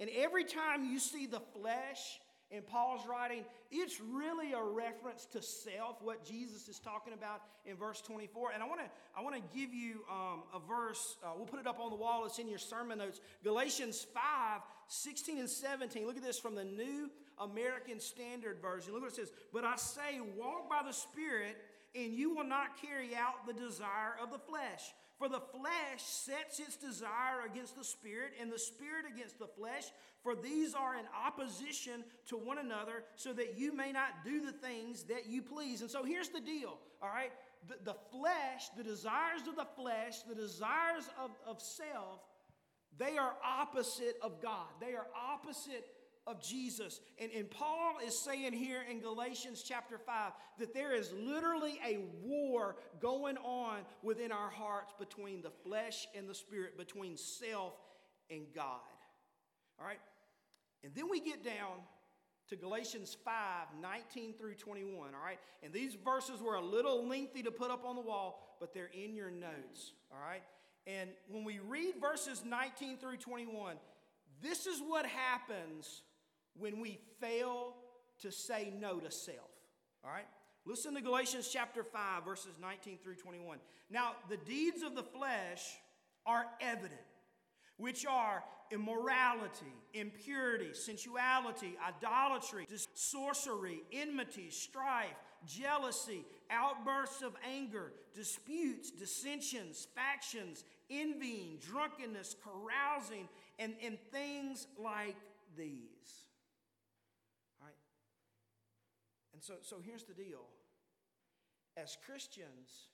And 0.00 0.10
every 0.16 0.42
time 0.44 0.84
you 0.90 0.98
see 0.98 1.26
the 1.26 1.42
flesh 1.56 2.18
in 2.52 2.62
Paul's 2.62 3.06
writing, 3.08 3.44
it's 3.70 3.98
really 4.00 4.52
a 4.52 4.62
reference 4.62 5.24
to 5.32 5.40
self, 5.40 6.02
what 6.02 6.24
Jesus 6.24 6.68
is 6.68 6.78
talking 6.78 7.14
about 7.14 7.40
in 7.64 7.76
verse 7.76 8.02
24. 8.02 8.52
And 8.52 8.62
I 8.62 8.66
want 8.66 8.80
to 8.80 8.86
I 9.16 9.22
want 9.22 9.36
to 9.36 9.58
give 9.58 9.72
you 9.72 10.04
um, 10.10 10.42
a 10.54 10.60
verse. 10.60 11.16
Uh, 11.24 11.30
we'll 11.36 11.46
put 11.46 11.60
it 11.60 11.66
up 11.66 11.80
on 11.80 11.90
the 11.90 11.96
wall. 11.96 12.26
It's 12.26 12.38
in 12.38 12.48
your 12.48 12.58
sermon 12.58 12.98
notes. 12.98 13.20
Galatians 13.42 14.06
5, 14.12 14.60
16 14.88 15.38
and 15.38 15.48
17. 15.48 16.06
Look 16.06 16.16
at 16.16 16.22
this 16.22 16.38
from 16.38 16.54
the 16.54 16.64
New 16.64 17.10
American 17.38 17.98
Standard 17.98 18.58
Version. 18.60 18.92
Look 18.92 19.02
what 19.02 19.12
it 19.12 19.16
says. 19.16 19.32
But 19.52 19.64
I 19.64 19.76
say, 19.76 20.20
walk 20.36 20.68
by 20.68 20.82
the 20.86 20.92
Spirit, 20.92 21.56
and 21.94 22.12
you 22.12 22.34
will 22.34 22.44
not 22.44 22.80
carry 22.80 23.14
out 23.14 23.46
the 23.46 23.54
desire 23.54 24.16
of 24.22 24.30
the 24.30 24.38
flesh. 24.38 24.92
For 25.22 25.28
the 25.28 25.38
flesh 25.38 26.02
sets 26.02 26.58
its 26.58 26.74
desire 26.74 27.46
against 27.48 27.76
the 27.76 27.84
spirit, 27.84 28.32
and 28.40 28.50
the 28.50 28.58
spirit 28.58 29.04
against 29.08 29.38
the 29.38 29.46
flesh, 29.46 29.84
for 30.24 30.34
these 30.34 30.74
are 30.74 30.96
in 30.96 31.04
opposition 31.24 32.02
to 32.26 32.36
one 32.36 32.58
another, 32.58 33.04
so 33.14 33.32
that 33.34 33.56
you 33.56 33.72
may 33.72 33.92
not 33.92 34.24
do 34.24 34.44
the 34.44 34.50
things 34.50 35.04
that 35.04 35.26
you 35.28 35.40
please. 35.40 35.80
And 35.80 35.88
so 35.88 36.02
here's 36.02 36.30
the 36.30 36.40
deal, 36.40 36.76
all 37.00 37.08
right? 37.08 37.30
The, 37.68 37.76
the 37.84 37.96
flesh, 38.10 38.70
the 38.76 38.82
desires 38.82 39.42
of 39.46 39.54
the 39.54 39.68
flesh, 39.76 40.22
the 40.28 40.34
desires 40.34 41.08
of, 41.16 41.30
of 41.46 41.62
self, 41.62 42.18
they 42.98 43.16
are 43.16 43.34
opposite 43.44 44.16
of 44.22 44.42
God. 44.42 44.66
They 44.80 44.94
are 44.94 45.06
opposite 45.14 45.86
of 46.26 46.42
Jesus. 46.42 47.00
And, 47.20 47.30
and 47.32 47.50
Paul 47.50 47.96
is 48.04 48.18
saying 48.18 48.52
here 48.52 48.82
in 48.88 49.00
Galatians 49.00 49.64
chapter 49.66 49.98
5 49.98 50.32
that 50.58 50.74
there 50.74 50.94
is 50.94 51.12
literally 51.12 51.78
a 51.86 51.98
war 52.22 52.76
going 53.00 53.36
on 53.38 53.80
within 54.02 54.30
our 54.30 54.50
hearts 54.50 54.92
between 54.98 55.42
the 55.42 55.50
flesh 55.50 56.06
and 56.16 56.28
the 56.28 56.34
spirit, 56.34 56.78
between 56.78 57.16
self 57.16 57.74
and 58.30 58.42
God. 58.54 58.80
All 59.80 59.86
right? 59.86 60.00
And 60.84 60.94
then 60.94 61.08
we 61.10 61.20
get 61.20 61.44
down 61.44 61.78
to 62.48 62.56
Galatians 62.56 63.16
5 63.24 63.34
19 63.80 64.34
through 64.34 64.54
21. 64.54 64.96
All 64.98 65.24
right? 65.24 65.38
And 65.62 65.72
these 65.72 65.94
verses 66.04 66.40
were 66.40 66.54
a 66.54 66.64
little 66.64 67.06
lengthy 67.06 67.42
to 67.42 67.50
put 67.50 67.70
up 67.70 67.84
on 67.84 67.96
the 67.96 68.02
wall, 68.02 68.56
but 68.60 68.72
they're 68.72 68.90
in 68.92 69.14
your 69.14 69.30
notes. 69.30 69.92
All 70.12 70.20
right? 70.20 70.42
And 70.86 71.10
when 71.28 71.44
we 71.44 71.58
read 71.60 71.94
verses 72.00 72.42
19 72.44 72.98
through 72.98 73.18
21, 73.18 73.76
this 74.42 74.66
is 74.66 74.80
what 74.80 75.06
happens 75.06 76.02
when 76.58 76.80
we 76.80 76.98
fail 77.20 77.74
to 78.20 78.30
say 78.30 78.72
no 78.78 78.98
to 78.98 79.10
self. 79.10 79.50
All 80.04 80.10
right? 80.10 80.26
Listen 80.64 80.94
to 80.94 81.00
Galatians 81.00 81.48
chapter 81.52 81.82
5, 81.82 82.24
verses 82.24 82.54
19 82.60 82.98
through 83.02 83.16
21. 83.16 83.58
Now, 83.90 84.12
the 84.28 84.36
deeds 84.36 84.82
of 84.82 84.94
the 84.94 85.02
flesh 85.02 85.64
are 86.24 86.46
evident, 86.60 87.00
which 87.78 88.06
are 88.06 88.44
immorality, 88.70 89.74
impurity, 89.92 90.72
sensuality, 90.72 91.76
idolatry, 91.86 92.66
sorcery, 92.94 93.82
enmity, 93.92 94.50
strife, 94.50 95.08
jealousy, 95.46 96.24
outbursts 96.50 97.22
of 97.22 97.34
anger, 97.48 97.92
disputes, 98.14 98.90
dissensions, 98.90 99.86
factions, 99.94 100.64
envying, 100.90 101.58
drunkenness, 101.60 102.36
carousing, 102.42 103.28
and, 103.58 103.74
and 103.84 103.98
things 104.10 104.66
like 104.78 105.16
these. 105.56 105.91
And 109.42 109.58
so, 109.58 109.76
so 109.76 109.82
here's 109.84 110.04
the 110.04 110.14
deal 110.14 110.44
as 111.76 111.96
Christians, 112.04 112.88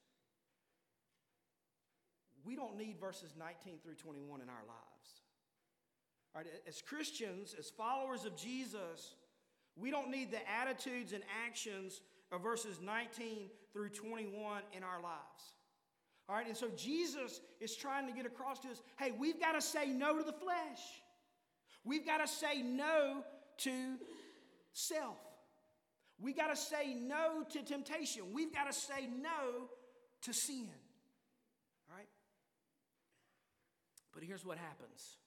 we 2.44 2.54
don't 2.54 2.78
need 2.78 2.96
verses 3.00 3.34
19 3.38 3.78
through 3.82 3.94
21 3.94 4.40
in 4.40 4.48
our 4.48 4.64
lives. 4.66 5.22
All 6.34 6.42
right, 6.42 6.50
as 6.66 6.80
Christians, 6.80 7.54
as 7.58 7.70
followers 7.70 8.24
of 8.24 8.36
Jesus, 8.36 9.14
we 9.76 9.90
don't 9.90 10.10
need 10.10 10.30
the 10.30 10.38
attitudes 10.48 11.12
and 11.12 11.22
actions 11.46 12.00
of 12.30 12.42
verses 12.42 12.78
19 12.80 13.48
through 13.72 13.88
21 13.88 14.62
in 14.76 14.82
our 14.82 15.02
lives. 15.02 15.54
All 16.28 16.36
right, 16.36 16.46
and 16.46 16.56
so 16.56 16.68
Jesus 16.76 17.40
is 17.60 17.74
trying 17.74 18.06
to 18.06 18.12
get 18.12 18.26
across 18.26 18.60
to 18.60 18.68
us 18.68 18.82
hey, 18.98 19.12
we've 19.18 19.40
got 19.40 19.52
to 19.52 19.60
say 19.60 19.88
no 19.88 20.16
to 20.16 20.22
the 20.22 20.32
flesh. 20.32 20.80
We've 21.84 22.06
got 22.06 22.18
to 22.18 22.28
say 22.28 22.62
no 22.62 23.24
to 23.58 23.96
self. 24.72 25.16
We 26.20 26.32
got 26.32 26.48
to 26.48 26.56
say 26.56 26.94
no 26.94 27.44
to 27.50 27.62
temptation. 27.62 28.24
We've 28.32 28.52
got 28.52 28.70
to 28.70 28.72
say 28.72 29.06
no 29.06 29.68
to 30.22 30.32
sin. 30.32 30.68
All 31.88 31.96
right? 31.96 32.08
But 34.12 34.24
here's 34.24 34.44
what 34.44 34.58
happens. 34.58 35.18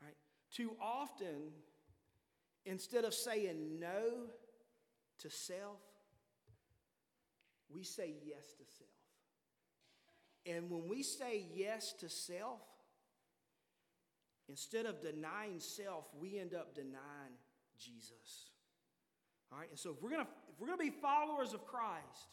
All 0.00 0.06
right? 0.06 0.16
Too 0.52 0.76
often, 0.80 1.50
instead 2.64 3.04
of 3.04 3.14
saying 3.14 3.80
no 3.80 4.28
to 5.18 5.30
self, 5.30 5.80
we 7.68 7.82
say 7.82 8.14
yes 8.24 8.44
to 8.58 8.64
self. 8.78 8.90
And 10.46 10.70
when 10.70 10.88
we 10.88 11.02
say 11.02 11.46
yes 11.52 11.92
to 11.98 12.08
self, 12.08 12.60
instead 14.48 14.86
of 14.86 15.02
denying 15.02 15.58
self, 15.58 16.04
we 16.20 16.38
end 16.38 16.54
up 16.54 16.76
denying 16.76 17.34
Jesus. 17.76 18.52
All 19.52 19.58
right, 19.58 19.68
and 19.70 19.78
so 19.78 19.90
if 19.90 20.02
we're 20.02 20.10
gonna 20.10 20.26
if 20.52 20.60
we're 20.60 20.66
gonna 20.66 20.78
be 20.78 20.90
followers 20.90 21.54
of 21.54 21.66
Christ, 21.66 22.28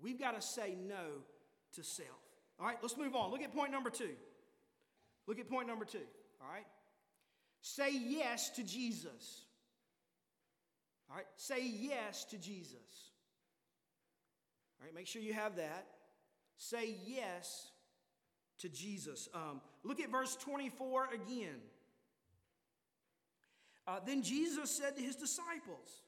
we've 0.00 0.18
got 0.18 0.34
to 0.34 0.42
say 0.42 0.76
no 0.88 1.22
to 1.74 1.82
self. 1.82 2.08
All 2.60 2.66
right, 2.66 2.76
let's 2.82 2.96
move 2.96 3.14
on. 3.14 3.30
Look 3.30 3.42
at 3.42 3.54
point 3.54 3.72
number 3.72 3.90
two. 3.90 4.14
Look 5.26 5.38
at 5.38 5.48
point 5.48 5.66
number 5.66 5.84
two. 5.84 6.06
All 6.40 6.48
right, 6.52 6.66
say 7.60 7.90
yes 7.92 8.50
to 8.50 8.62
Jesus. 8.62 9.44
All 11.10 11.16
right, 11.16 11.26
say 11.36 11.66
yes 11.66 12.24
to 12.26 12.38
Jesus. 12.38 13.10
All 14.80 14.86
right, 14.86 14.94
make 14.94 15.06
sure 15.06 15.22
you 15.22 15.34
have 15.34 15.56
that. 15.56 15.86
Say 16.56 16.96
yes 17.06 17.70
to 18.60 18.68
Jesus. 18.68 19.28
Um, 19.34 19.60
look 19.84 20.00
at 20.00 20.10
verse 20.10 20.36
24 20.36 21.08
again. 21.14 21.60
Uh, 23.86 23.98
then 24.06 24.22
Jesus 24.22 24.70
said 24.70 24.96
to 24.96 25.02
his 25.02 25.16
disciples, 25.16 26.02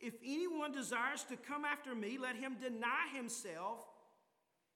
if 0.00 0.14
anyone 0.24 0.72
desires 0.72 1.24
to 1.24 1.36
come 1.36 1.64
after 1.64 1.94
me, 1.94 2.18
let 2.20 2.36
him 2.36 2.56
deny 2.60 3.08
himself 3.14 3.80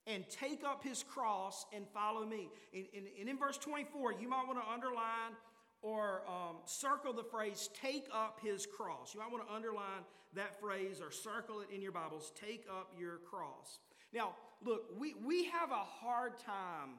and 0.06 0.24
take 0.28 0.64
up 0.64 0.82
his 0.82 1.02
cross 1.02 1.64
and 1.72 1.86
follow 1.94 2.26
me. 2.26 2.48
And, 2.74 2.86
and, 2.96 3.06
and 3.20 3.28
in 3.28 3.38
verse 3.38 3.56
24, 3.58 4.14
you 4.14 4.28
might 4.28 4.46
want 4.46 4.58
to 4.58 4.72
underline 4.72 5.36
or 5.80 6.22
um, 6.28 6.56
circle 6.64 7.12
the 7.12 7.24
phrase, 7.24 7.68
take 7.80 8.06
up 8.12 8.38
his 8.42 8.66
cross. 8.66 9.14
You 9.14 9.20
might 9.20 9.30
want 9.30 9.46
to 9.46 9.52
underline 9.52 10.02
that 10.34 10.60
phrase 10.60 11.00
or 11.00 11.10
circle 11.10 11.60
it 11.60 11.74
in 11.74 11.82
your 11.82 11.92
Bibles, 11.92 12.32
take 12.40 12.64
up 12.70 12.92
your 12.98 13.18
cross. 13.18 13.80
Now, 14.12 14.34
look, 14.64 14.84
we, 14.98 15.14
we 15.24 15.44
have 15.46 15.70
a 15.70 15.74
hard 15.74 16.38
time 16.38 16.98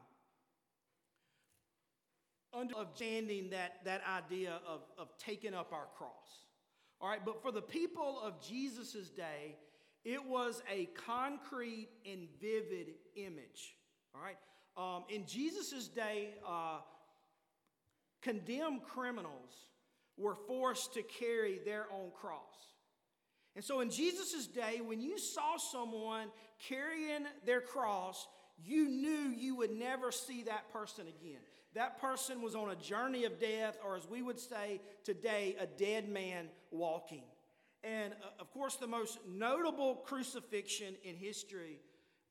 understanding 2.53 3.49
that, 3.49 3.83
that 3.85 4.01
idea 4.07 4.59
of, 4.67 4.81
of 4.97 5.07
taking 5.17 5.53
up 5.53 5.73
our 5.73 5.87
cross. 5.97 6.43
All 7.03 7.09
right, 7.09 7.23
but 7.25 7.41
for 7.41 7.51
the 7.51 7.61
people 7.61 8.17
of 8.23 8.41
Jesus' 8.41 9.09
day, 9.09 9.57
it 10.05 10.23
was 10.25 10.63
a 10.71 10.85
concrete 11.05 11.89
and 12.09 12.29
vivid 12.39 12.93
image. 13.17 13.75
All 14.15 14.21
right, 14.21 14.37
um, 14.77 15.03
in 15.09 15.25
Jesus' 15.27 15.89
day, 15.89 16.29
uh, 16.47 16.77
condemned 18.21 18.83
criminals 18.83 19.51
were 20.17 20.35
forced 20.47 20.93
to 20.93 21.03
carry 21.03 21.59
their 21.65 21.87
own 21.91 22.11
cross. 22.15 22.71
And 23.57 23.65
so 23.65 23.81
in 23.81 23.89
Jesus' 23.89 24.47
day, 24.47 24.79
when 24.79 25.01
you 25.01 25.19
saw 25.19 25.57
someone 25.57 26.29
carrying 26.69 27.25
their 27.45 27.59
cross, 27.59 28.25
you 28.57 28.89
knew 28.89 29.33
you 29.35 29.55
would 29.55 29.71
never 29.71 30.11
see 30.11 30.43
that 30.43 30.71
person 30.71 31.05
again. 31.07 31.39
That 31.73 31.99
person 31.99 32.41
was 32.41 32.55
on 32.55 32.69
a 32.69 32.75
journey 32.75 33.25
of 33.25 33.39
death, 33.39 33.77
or 33.83 33.95
as 33.95 34.07
we 34.07 34.21
would 34.21 34.39
say 34.39 34.79
today, 35.03 35.55
a 35.59 35.65
dead 35.65 36.07
man 36.07 36.47
walking. 36.71 37.23
And 37.83 38.13
uh, 38.13 38.41
of 38.41 38.51
course, 38.51 38.75
the 38.75 38.87
most 38.87 39.19
notable 39.27 39.95
crucifixion 39.95 40.95
in 41.03 41.15
history 41.15 41.79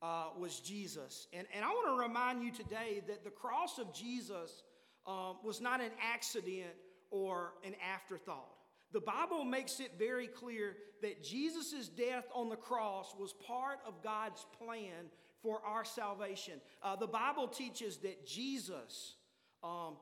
uh, 0.01 0.25
was 0.37 0.59
Jesus. 0.59 1.27
And, 1.33 1.45
and 1.53 1.63
I 1.63 1.69
want 1.69 1.87
to 1.87 2.07
remind 2.07 2.43
you 2.43 2.51
today 2.51 3.01
that 3.07 3.23
the 3.23 3.29
cross 3.29 3.79
of 3.79 3.93
Jesus 3.93 4.63
um, 5.05 5.37
was 5.43 5.61
not 5.61 5.81
an 5.81 5.91
accident 6.01 6.71
or 7.11 7.53
an 7.65 7.75
afterthought. 7.93 8.49
The 8.91 9.01
Bible 9.01 9.43
makes 9.43 9.79
it 9.79 9.93
very 9.97 10.27
clear 10.27 10.75
that 11.01 11.23
Jesus' 11.23 11.89
death 11.89 12.25
on 12.33 12.49
the 12.49 12.55
cross 12.55 13.13
was 13.19 13.33
part 13.33 13.79
of 13.87 14.03
God's 14.03 14.45
plan 14.57 15.09
for 15.43 15.61
our 15.65 15.83
salvation. 15.83 16.53
Uh, 16.81 16.95
the 16.95 17.07
Bible 17.07 17.47
teaches 17.47 17.97
that 17.97 18.25
Jesus 18.25 19.15
um, 19.63 19.95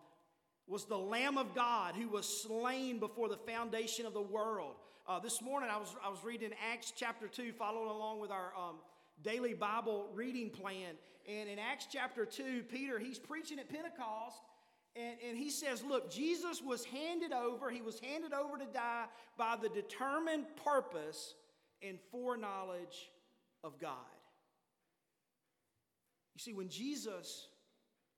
was 0.68 0.86
the 0.86 0.98
Lamb 0.98 1.38
of 1.38 1.54
God 1.54 1.96
who 1.96 2.08
was 2.08 2.26
slain 2.44 3.00
before 3.00 3.28
the 3.28 3.38
foundation 3.38 4.06
of 4.06 4.14
the 4.14 4.22
world. 4.22 4.76
Uh, 5.08 5.20
this 5.20 5.42
morning 5.42 5.70
I 5.70 5.78
was, 5.78 5.94
I 6.06 6.10
was 6.10 6.24
reading 6.24 6.52
Acts 6.72 6.94
chapter 6.96 7.28
2, 7.28 7.54
following 7.54 7.90
along 7.90 8.22
with 8.22 8.32
our 8.32 8.54
um, 8.56 8.76
daily 9.24 9.54
Bible 9.54 10.08
reading 10.14 10.52
plan. 10.52 10.94
And 11.28 11.50
in 11.50 11.60
Acts 11.60 11.88
chapter 11.92 12.26
2, 12.26 12.64
Peter, 12.70 13.00
he's 13.00 13.20
preaching 13.20 13.60
at 13.60 13.68
Pentecost. 13.68 14.42
And, 14.96 15.18
and 15.28 15.38
he 15.38 15.50
says, 15.50 15.84
Look, 15.84 16.12
Jesus 16.12 16.62
was 16.62 16.86
handed 16.86 17.32
over, 17.32 17.70
he 17.70 17.82
was 17.82 18.00
handed 18.00 18.34
over 18.34 18.58
to 18.58 18.66
die 18.66 19.06
by 19.38 19.56
the 19.62 19.70
determined 19.70 20.46
purpose 20.64 21.34
and 21.82 21.98
foreknowledge 22.12 23.10
of 23.64 23.80
God. 23.80 23.96
You 26.34 26.40
see, 26.40 26.54
when 26.54 26.70
Jesus 26.70 27.48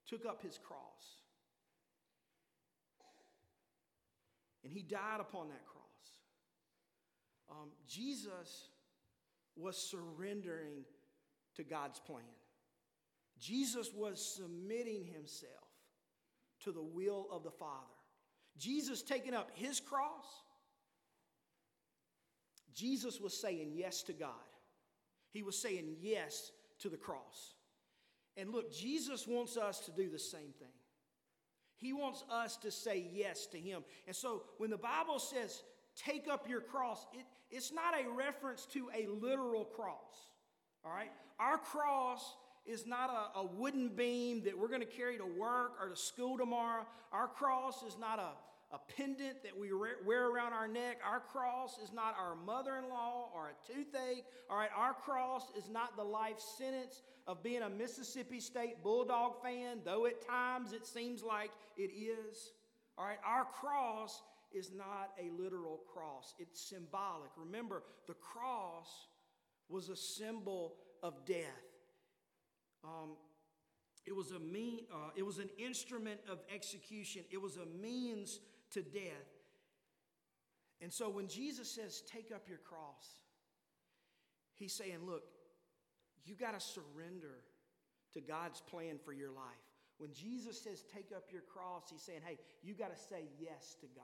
took 0.08 0.26
up 0.26 0.42
his 0.42 0.58
cross 0.58 1.22
and 4.64 4.72
he 4.72 4.82
died 4.82 5.20
upon 5.20 5.50
that 5.50 5.66
cross, 5.66 5.84
um, 7.50 7.70
Jesus 7.88 8.70
was 9.56 9.78
surrendering 9.78 10.86
to 11.56 11.64
God's 11.64 12.00
plan. 12.00 12.24
Jesus 13.40 13.92
was 13.94 14.24
submitting 14.36 15.06
himself 15.06 15.52
to 16.62 16.72
the 16.72 16.82
will 16.82 17.28
of 17.32 17.44
the 17.44 17.52
Father. 17.52 17.82
Jesus 18.58 19.02
taking 19.02 19.34
up 19.34 19.50
his 19.56 19.80
cross, 19.80 20.26
Jesus 22.74 23.20
was 23.20 23.40
saying 23.40 23.72
yes 23.74 24.04
to 24.04 24.14
God. 24.14 24.32
He 25.32 25.44
was 25.44 25.60
saying 25.60 25.96
yes 26.00 26.52
to 26.80 26.90
the 26.90 26.98
cross. 26.98 27.56
And 28.38 28.52
look, 28.52 28.74
Jesus 28.74 29.28
wants 29.28 29.58
us 29.58 29.80
to 29.82 29.92
do 29.92 30.10
the 30.10 30.20
same 30.20 30.54
thing. 30.60 30.74
He 31.76 31.94
wants 31.94 32.24
us 32.32 32.56
to 32.58 32.72
say 32.72 33.06
yes 33.14 33.46
to 33.48 33.60
Him. 33.60 33.84
And 34.08 34.16
so 34.16 34.44
when 34.58 34.70
the 34.70 34.78
Bible 34.78 35.20
says, 35.20 35.64
take 35.96 36.28
up 36.28 36.50
your 36.50 36.62
cross, 36.62 37.06
it, 37.14 37.26
it's 37.52 37.72
not 37.72 37.94
a 37.94 38.10
reference 38.10 38.66
to 38.68 38.90
a 38.96 39.08
literal 39.08 39.66
cross. 39.66 40.32
All 40.86 40.92
right? 40.92 41.12
Our 41.40 41.58
cross 41.58 42.36
is 42.66 42.88
not 42.88 43.10
a, 43.10 43.40
a 43.40 43.46
wooden 43.46 43.90
beam 43.90 44.44
that 44.46 44.58
we're 44.58 44.70
going 44.70 44.82
to 44.82 44.86
carry 44.86 45.18
to 45.18 45.26
work 45.26 45.74
or 45.82 45.90
to 45.90 45.96
school 45.96 46.38
tomorrow. 46.38 46.86
Our 47.12 47.28
cross 47.28 47.84
is 47.84 47.98
not 48.00 48.20
a, 48.20 48.30
a 48.74 48.80
pendant 48.98 49.44
that 49.44 49.56
we 49.56 49.70
wear 50.04 50.28
around 50.28 50.52
our 50.52 50.68
neck. 50.68 50.98
Our 51.08 51.20
cross 51.20 51.78
is 51.78 51.94
not 51.94 52.16
our 52.20 52.36
mother 52.36 52.76
in 52.78 52.90
law 52.90 53.30
or 53.34 53.52
a 53.52 53.72
toothache. 53.72 54.26
All 54.50 54.58
right, 54.58 54.72
our 54.76 54.94
cross 54.94 55.52
is 55.56 55.70
not 55.70 55.96
the 55.96 56.04
life 56.04 56.40
sentence 56.40 57.04
of 57.28 57.44
being 57.44 57.62
a 57.62 57.70
Mississippi 57.70 58.40
State 58.40 58.84
Bulldog 58.84 59.44
fan, 59.44 59.82
though 59.86 60.08
at 60.08 60.28
times 60.28 60.74
it 60.74 60.88
seems 60.88 61.22
like 61.22 61.52
it 61.78 61.92
is. 61.92 62.52
All 62.98 63.06
right, 63.06 63.20
our 63.24 63.46
cross 63.46 64.24
is 64.52 64.72
not 64.76 65.12
a 65.20 65.30
literal 65.40 65.82
cross, 65.92 66.34
it's 66.40 66.60
symbolic. 66.60 67.30
Remember, 67.38 67.84
the 68.08 68.14
cross 68.16 69.08
was 69.70 69.90
a 69.90 69.96
symbol 69.96 70.76
of 71.04 71.26
death. 71.26 71.46
Um, 72.84 73.18
it 74.06 74.16
was 74.16 74.32
a 74.32 74.40
mean, 74.40 74.82
uh, 74.94 75.12
it 75.16 75.24
was 75.24 75.38
an 75.38 75.50
instrument 75.58 76.20
of 76.30 76.40
execution. 76.54 77.24
It 77.32 77.42
was 77.42 77.58
a 77.58 77.66
means 77.82 78.40
to 78.74 78.82
death. 78.82 79.30
And 80.82 80.92
so 80.92 81.10
when 81.10 81.28
Jesus 81.28 81.70
says, 81.70 82.02
"Take 82.02 82.32
up 82.32 82.50
your 82.50 82.58
cross," 82.58 83.22
he's 84.56 84.74
saying, 84.74 85.06
"Look, 85.06 85.24
you 86.26 86.36
got 86.36 86.52
to 86.52 86.60
surrender 86.60 87.44
to 88.14 88.22
God's 88.22 88.62
plan 88.62 89.00
for 89.00 89.14
your 89.14 89.32
life." 89.32 89.64
When 89.98 90.14
Jesus 90.14 90.60
says, 90.62 90.84
"Take 90.84 91.12
up 91.12 91.32
your 91.32 91.44
cross," 91.44 91.90
he's 91.90 92.02
saying, 92.02 92.22
"Hey, 92.24 92.40
you 92.62 92.74
got 92.74 92.90
to 92.96 93.02
say 93.02 93.30
yes 93.40 93.76
to 93.82 93.88
God." 93.88 94.04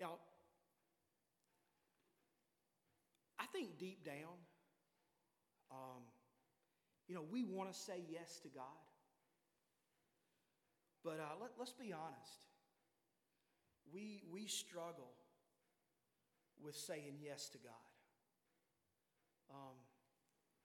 Now, 0.00 0.18
I 3.38 3.46
think 3.46 3.78
deep 3.78 4.04
down, 4.04 4.38
um, 5.70 6.02
you 7.06 7.14
know, 7.14 7.22
we 7.22 7.42
want 7.42 7.72
to 7.72 7.78
say 7.78 8.04
yes 8.08 8.40
to 8.40 8.48
God. 8.48 8.64
But 11.04 11.18
uh, 11.20 11.34
let, 11.40 11.50
let's 11.58 11.72
be 11.72 11.92
honest. 11.92 12.40
We, 13.92 14.22
we 14.32 14.46
struggle 14.46 15.12
with 16.62 16.76
saying 16.76 17.18
yes 17.22 17.48
to 17.50 17.58
God. 17.58 17.72
Um, 19.50 19.76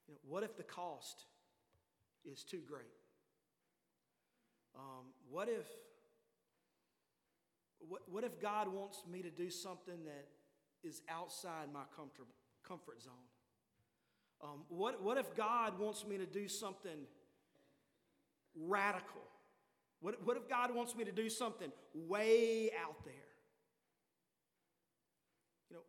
you 0.07 0.13
know, 0.13 0.19
what 0.27 0.43
if 0.43 0.55
the 0.55 0.63
cost 0.63 1.23
is 2.23 2.43
too 2.43 2.61
great? 2.67 2.85
Um, 4.75 5.07
what 5.29 5.49
if 5.49 5.65
what, 7.87 8.01
what 8.09 8.23
if 8.23 8.39
God 8.41 8.67
wants 8.67 9.03
me 9.09 9.21
to 9.21 9.29
do 9.29 9.49
something 9.49 10.03
that 10.05 10.27
is 10.83 11.01
outside 11.09 11.71
my 11.73 11.83
comfort, 11.95 12.27
comfort 12.67 13.01
zone? 13.01 13.13
Um, 14.41 14.65
what, 14.69 15.01
what 15.01 15.17
if 15.17 15.35
God 15.35 15.79
wants 15.79 16.05
me 16.05 16.17
to 16.17 16.25
do 16.25 16.47
something 16.47 17.05
radical? 18.55 19.21
What, 19.99 20.15
what 20.25 20.37
if 20.37 20.47
God 20.47 20.73
wants 20.73 20.95
me 20.95 21.03
to 21.05 21.11
do 21.11 21.29
something 21.29 21.71
way 21.93 22.71
out 22.83 23.03
there? 23.03 23.13
You 25.69 25.77
know, 25.77 25.81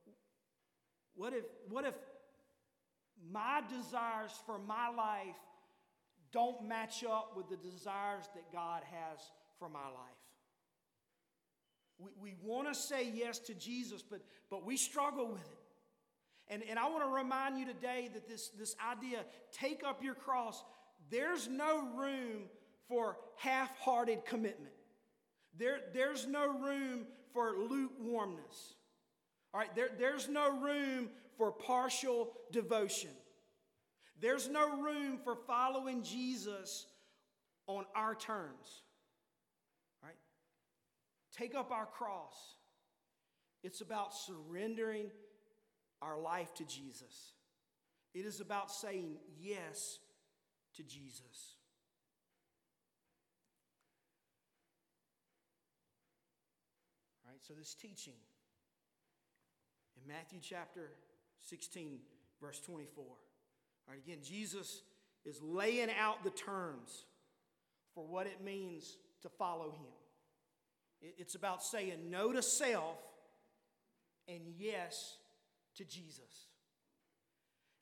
what 1.14 1.32
if, 1.34 1.44
what 1.68 1.84
if 1.84 1.94
my 3.30 3.62
desires 3.68 4.32
for 4.46 4.58
my 4.58 4.88
life 4.88 5.36
don't 6.32 6.66
match 6.66 7.04
up 7.04 7.36
with 7.36 7.48
the 7.48 7.56
desires 7.56 8.24
that 8.34 8.52
God 8.52 8.82
has 8.84 9.18
for 9.58 9.68
my 9.68 9.78
life? 9.78 10.18
We, 11.98 12.10
we 12.20 12.34
want 12.42 12.68
to 12.68 12.74
say 12.74 13.10
yes 13.12 13.38
to 13.40 13.54
Jesus, 13.54 14.02
but, 14.02 14.20
but 14.50 14.64
we 14.64 14.76
struggle 14.76 15.26
with 15.26 15.40
it. 15.40 15.58
And, 16.50 16.62
and 16.68 16.78
I 16.78 16.88
want 16.88 17.04
to 17.04 17.10
remind 17.10 17.58
you 17.58 17.66
today 17.66 18.08
that 18.14 18.26
this, 18.26 18.48
this 18.58 18.74
idea, 18.90 19.24
take 19.52 19.82
up 19.84 20.02
your 20.02 20.14
cross, 20.14 20.64
there's 21.10 21.46
no 21.48 21.86
room 21.94 22.44
for 22.88 23.16
half 23.36 23.76
hearted 23.78 24.24
commitment. 24.24 24.72
There, 25.56 25.78
there's 25.92 26.26
no 26.26 26.58
room 26.58 27.06
for 27.32 27.54
lukewarmness. 27.56 28.74
All 29.52 29.60
right, 29.60 29.74
there, 29.74 29.90
there's 29.98 30.28
no 30.28 30.58
room 30.60 31.08
for 31.36 31.52
partial 31.52 32.32
devotion. 32.52 33.10
There's 34.20 34.48
no 34.48 34.80
room 34.80 35.18
for 35.22 35.36
following 35.46 36.02
Jesus 36.02 36.86
on 37.66 37.84
our 37.94 38.14
terms. 38.14 38.82
All 40.02 40.08
right? 40.08 40.16
Take 41.36 41.54
up 41.54 41.70
our 41.70 41.86
cross. 41.86 42.36
It's 43.62 43.80
about 43.80 44.14
surrendering 44.14 45.10
our 46.00 46.18
life 46.18 46.54
to 46.54 46.64
Jesus. 46.64 47.32
It 48.14 48.24
is 48.24 48.40
about 48.40 48.70
saying 48.70 49.16
yes 49.40 49.98
to 50.76 50.82
Jesus. 50.82 51.56
All 57.24 57.32
right, 57.32 57.37
so 57.48 57.54
this 57.54 57.72
teaching 57.72 58.12
in 59.96 60.06
Matthew 60.06 60.38
chapter 60.42 60.90
16, 61.48 61.98
verse 62.42 62.60
24. 62.60 63.02
All 63.02 63.14
right, 63.88 63.98
again, 64.04 64.18
Jesus 64.22 64.82
is 65.24 65.40
laying 65.42 65.88
out 65.98 66.22
the 66.24 66.30
terms 66.30 67.06
for 67.94 68.06
what 68.06 68.26
it 68.26 68.44
means 68.44 68.98
to 69.22 69.30
follow 69.30 69.70
him. 69.70 71.10
It's 71.16 71.36
about 71.36 71.62
saying 71.62 72.10
no 72.10 72.32
to 72.32 72.42
self 72.42 72.98
and 74.28 74.40
yes 74.58 75.16
to 75.76 75.84
Jesus. 75.84 76.48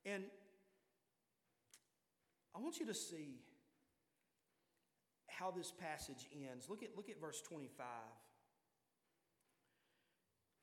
And 0.05 0.23
I 2.55 2.61
want 2.61 2.79
you 2.79 2.87
to 2.87 2.95
see 2.95 3.41
how 5.27 5.51
this 5.51 5.73
passage 5.73 6.29
ends. 6.33 6.71
Look 6.71 6.85
at, 6.85 6.91
look 6.97 7.11
at 7.11 7.21
verse 7.21 7.43
25. 7.49 7.85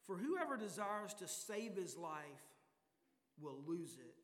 For 0.05 0.17
whoever 0.17 0.57
desires 0.57 1.13
to 1.15 1.27
save 1.27 1.75
his 1.75 1.97
life 1.97 2.23
will 3.39 3.57
lose 3.65 3.97
it. 3.97 4.15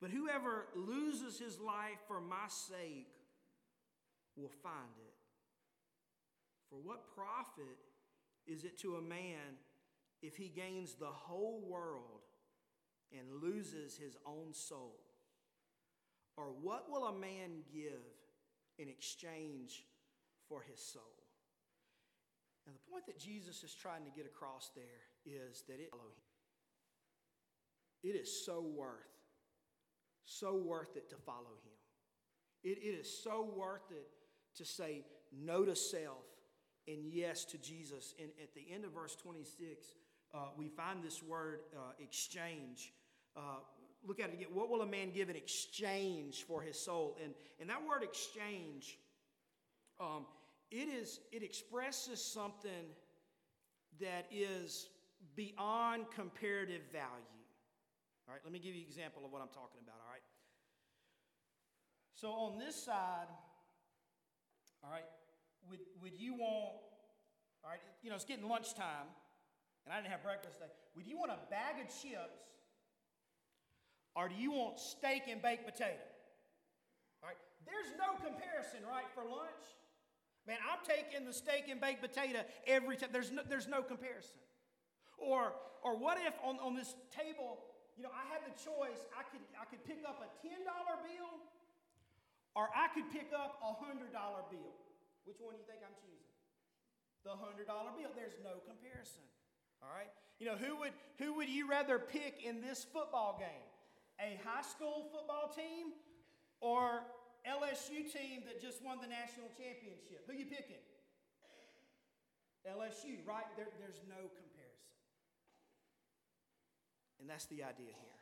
But 0.00 0.10
whoever 0.10 0.66
loses 0.74 1.38
his 1.38 1.58
life 1.60 1.98
for 2.08 2.20
my 2.20 2.48
sake 2.48 3.08
will 4.36 4.50
find 4.62 4.96
it. 4.98 5.14
For 6.68 6.76
what 6.76 7.14
profit 7.14 7.78
is 8.46 8.64
it 8.64 8.78
to 8.78 8.96
a 8.96 9.02
man 9.02 9.58
if 10.22 10.36
he 10.36 10.48
gains 10.48 10.94
the 10.94 11.06
whole 11.06 11.62
world 11.68 12.22
and 13.12 13.42
loses 13.42 13.96
his 13.96 14.16
own 14.26 14.52
soul? 14.52 14.96
Or 16.36 16.46
what 16.62 16.90
will 16.90 17.04
a 17.06 17.18
man 17.18 17.62
give 17.72 18.00
in 18.78 18.88
exchange 18.88 19.84
for 20.48 20.62
his 20.62 20.80
soul? 20.80 21.19
And 22.70 22.78
the 22.78 22.90
point 22.92 23.04
that 23.06 23.18
Jesus 23.18 23.64
is 23.64 23.74
trying 23.74 24.04
to 24.04 24.10
get 24.10 24.26
across 24.26 24.70
there 24.76 24.84
is 25.26 25.64
that 25.66 25.80
it, 25.80 25.90
it 28.04 28.16
is 28.16 28.44
so 28.46 28.60
worth, 28.60 29.10
so 30.24 30.54
worth 30.54 30.96
it 30.96 31.10
to 31.10 31.16
follow 31.16 31.58
him. 31.64 31.74
It, 32.62 32.78
it 32.78 32.94
is 32.94 33.22
so 33.24 33.50
worth 33.56 33.90
it 33.90 34.08
to 34.54 34.64
say 34.64 35.04
no 35.36 35.64
to 35.64 35.74
self 35.74 36.22
and 36.86 36.98
yes 37.04 37.44
to 37.46 37.58
Jesus. 37.58 38.14
And 38.20 38.28
at 38.40 38.54
the 38.54 38.64
end 38.72 38.84
of 38.84 38.92
verse 38.92 39.16
26, 39.16 39.88
uh, 40.32 40.38
we 40.56 40.68
find 40.68 41.02
this 41.02 41.24
word 41.24 41.62
uh, 41.76 41.94
exchange. 41.98 42.92
Uh, 43.36 43.64
look 44.06 44.20
at 44.20 44.28
it 44.28 44.34
again. 44.34 44.48
What 44.52 44.70
will 44.70 44.82
a 44.82 44.86
man 44.86 45.10
give 45.12 45.28
in 45.28 45.34
exchange 45.34 46.44
for 46.46 46.62
his 46.62 46.78
soul? 46.78 47.16
And, 47.20 47.34
and 47.58 47.68
that 47.68 47.80
word 47.84 48.04
exchange, 48.04 48.96
um, 50.00 50.26
it, 50.70 50.88
is, 50.88 51.20
it 51.32 51.42
expresses 51.42 52.22
something 52.22 52.94
that 54.00 54.26
is 54.30 54.88
beyond 55.36 56.06
comparative 56.14 56.82
value. 56.92 57.40
All 58.28 58.34
right, 58.34 58.40
let 58.44 58.52
me 58.52 58.58
give 58.58 58.74
you 58.74 58.82
an 58.82 58.86
example 58.86 59.24
of 59.24 59.32
what 59.32 59.42
I'm 59.42 59.48
talking 59.48 59.80
about, 59.82 59.96
all 60.06 60.10
right? 60.10 60.22
So 62.14 62.28
on 62.30 62.58
this 62.58 62.76
side, 62.76 63.26
all 64.84 64.90
right, 64.90 65.08
would, 65.68 65.80
would 66.02 66.14
you 66.18 66.34
want, 66.34 66.78
all 67.64 67.70
right, 67.70 67.80
you 68.02 68.10
know, 68.10 68.16
it's 68.16 68.24
getting 68.24 68.48
lunchtime, 68.48 69.08
and 69.84 69.92
I 69.92 69.98
didn't 69.98 70.12
have 70.12 70.22
breakfast 70.22 70.58
today. 70.58 70.70
Would 70.96 71.06
you 71.06 71.18
want 71.18 71.32
a 71.32 71.40
bag 71.50 71.80
of 71.80 71.88
chips, 71.88 72.44
or 74.14 74.28
do 74.28 74.34
you 74.36 74.52
want 74.52 74.78
steak 74.78 75.24
and 75.28 75.42
baked 75.42 75.64
potato? 75.64 76.04
All 77.22 77.28
right, 77.28 77.40
there's 77.66 77.90
no 77.98 78.16
comparison, 78.20 78.80
right, 78.88 79.08
for 79.14 79.24
lunch. 79.24 79.79
Man, 80.48 80.56
I'm 80.64 80.80
taking 80.82 81.26
the 81.26 81.32
steak 81.32 81.68
and 81.68 81.80
baked 81.80 82.00
potato 82.00 82.40
every 82.66 82.96
time. 82.96 83.10
There's 83.12 83.30
no, 83.30 83.42
there's 83.48 83.68
no 83.68 83.82
comparison. 83.82 84.40
Or, 85.20 85.52
or 85.84 85.96
what 85.96 86.16
if 86.24 86.32
on, 86.42 86.56
on 86.64 86.74
this 86.74 86.96
table, 87.12 87.60
you 87.96 88.02
know, 88.02 88.10
I 88.16 88.24
had 88.32 88.40
the 88.48 88.56
choice, 88.56 89.04
I 89.12 89.20
could, 89.28 89.44
I 89.60 89.68
could 89.68 89.84
pick 89.84 90.00
up 90.08 90.24
a 90.24 90.28
$10 90.40 90.64
bill 90.64 91.32
or 92.56 92.72
I 92.72 92.88
could 92.96 93.12
pick 93.12 93.28
up 93.36 93.60
a 93.60 93.76
$100 93.76 94.08
bill. 94.48 94.72
Which 95.28 95.36
one 95.38 95.52
do 95.52 95.60
you 95.60 95.68
think 95.68 95.84
I'm 95.84 95.94
choosing? 96.00 96.32
The 97.22 97.36
$100 97.36 97.68
bill. 97.68 98.10
There's 98.16 98.40
no 98.40 98.64
comparison. 98.64 99.22
All 99.84 99.92
right? 99.92 100.08
You 100.40 100.48
know, 100.48 100.56
who 100.56 100.80
would, 100.80 100.96
who 101.20 101.36
would 101.36 101.48
you 101.48 101.68
rather 101.68 101.98
pick 101.98 102.40
in 102.42 102.64
this 102.64 102.84
football 102.88 103.36
game? 103.38 103.68
A 104.18 104.40
high 104.48 104.64
school 104.64 105.06
football 105.12 105.52
team 105.52 105.92
or 106.60 107.04
LSU 107.48 108.04
team 108.04 108.44
that 108.44 108.60
just 108.60 108.84
won 108.84 109.00
the 109.00 109.08
national 109.08 109.48
championship? 109.56 110.28
Who 110.28 110.36
you 110.36 110.46
picking? 110.46 110.82
LSU, 112.68 113.24
right? 113.24 113.48
There, 113.56 113.72
there's 113.80 114.04
no 114.04 114.28
comparison. 114.36 114.96
And 117.20 117.28
that's 117.28 117.48
the 117.48 117.64
idea 117.64 117.92
here. 117.96 118.20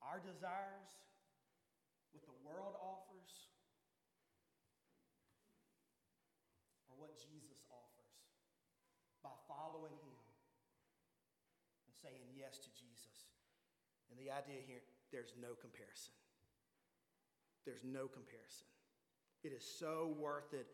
Our 0.00 0.20
desires, 0.22 0.92
what 2.12 2.24
the 2.24 2.38
world 2.46 2.78
offers, 2.80 3.52
or 6.88 6.96
what 6.96 7.18
Jesus 7.20 7.60
offers 7.68 8.16
by 9.20 9.34
following 9.44 9.96
Him 10.00 10.20
and 11.84 11.92
saying 11.92 12.32
yes 12.32 12.56
to 12.64 12.70
Jesus. 12.72 13.28
And 14.08 14.16
the 14.16 14.32
idea 14.32 14.62
here, 14.64 14.80
there's 15.12 15.34
no 15.36 15.52
comparison. 15.58 16.14
There's 17.66 17.84
no 17.84 18.06
comparison. 18.06 18.70
It 19.42 19.52
is 19.52 19.66
so 19.66 20.14
worth 20.18 20.54
it 20.54 20.66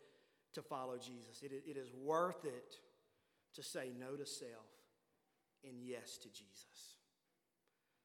to 0.53 0.61
follow 0.61 0.97
Jesus. 0.97 1.41
It, 1.41 1.51
it 1.65 1.75
is 1.75 1.89
worth 1.93 2.45
it 2.45 2.77
to 3.55 3.63
say 3.63 3.91
no 3.99 4.15
to 4.15 4.25
self 4.25 4.69
and 5.65 5.81
yes 5.81 6.17
to 6.21 6.29
Jesus. 6.29 7.01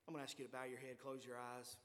I'm 0.06 0.14
going 0.14 0.24
to 0.24 0.28
ask 0.28 0.38
you 0.40 0.48
to 0.48 0.52
bow 0.52 0.64
your 0.64 0.80
head, 0.80 0.96
close 0.96 1.20
your 1.20 1.36
eyes. 1.36 1.76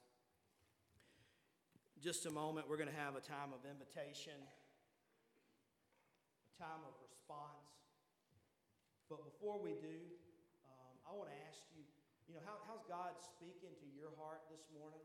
Just 2.00 2.26
a 2.26 2.32
moment, 2.32 2.68
we're 2.72 2.80
going 2.80 2.92
to 2.92 3.02
have 3.04 3.16
a 3.16 3.24
time 3.24 3.52
of 3.52 3.68
invitation, 3.68 4.40
a 6.48 6.56
time 6.56 6.84
of 6.88 6.96
response. 7.04 7.68
But 9.12 9.24
before 9.28 9.60
we 9.60 9.76
do, 9.80 10.00
um, 10.68 10.96
I 11.04 11.12
want 11.16 11.32
to 11.32 11.40
ask 11.52 11.64
you, 11.76 11.84
you 12.28 12.36
know, 12.36 12.44
how, 12.48 12.64
how's 12.68 12.84
God 12.88 13.16
speaking 13.20 13.76
to 13.76 13.88
your 13.92 14.12
heart 14.20 14.48
this 14.48 14.64
morning? 14.72 15.04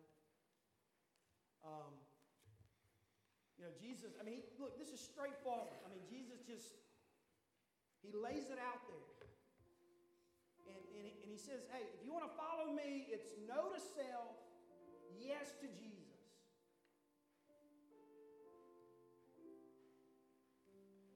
Um, 1.65 1.93
you 3.59 3.67
know, 3.67 3.75
Jesus, 3.75 4.15
I 4.19 4.23
mean, 4.23 4.39
he, 4.39 4.43
look, 4.63 4.79
this 4.79 4.95
is 4.95 5.03
straightforward. 5.03 5.83
I 5.83 5.91
mean, 5.91 6.07
Jesus 6.07 6.39
just, 6.47 6.79
he 8.07 8.15
lays 8.15 8.55
it 8.55 8.63
out 8.63 8.87
there. 8.87 9.11
And, 10.71 10.79
and, 10.95 11.03
he, 11.03 11.13
and 11.27 11.29
he 11.33 11.41
says, 11.41 11.67
hey, 11.75 11.83
if 11.91 12.07
you 12.07 12.15
want 12.15 12.31
to 12.31 12.35
follow 12.39 12.71
me, 12.71 13.11
it's 13.11 13.35
no 13.51 13.75
to 13.75 13.81
self, 13.83 14.39
yes 15.19 15.59
to 15.59 15.67
Jesus. 15.75 16.23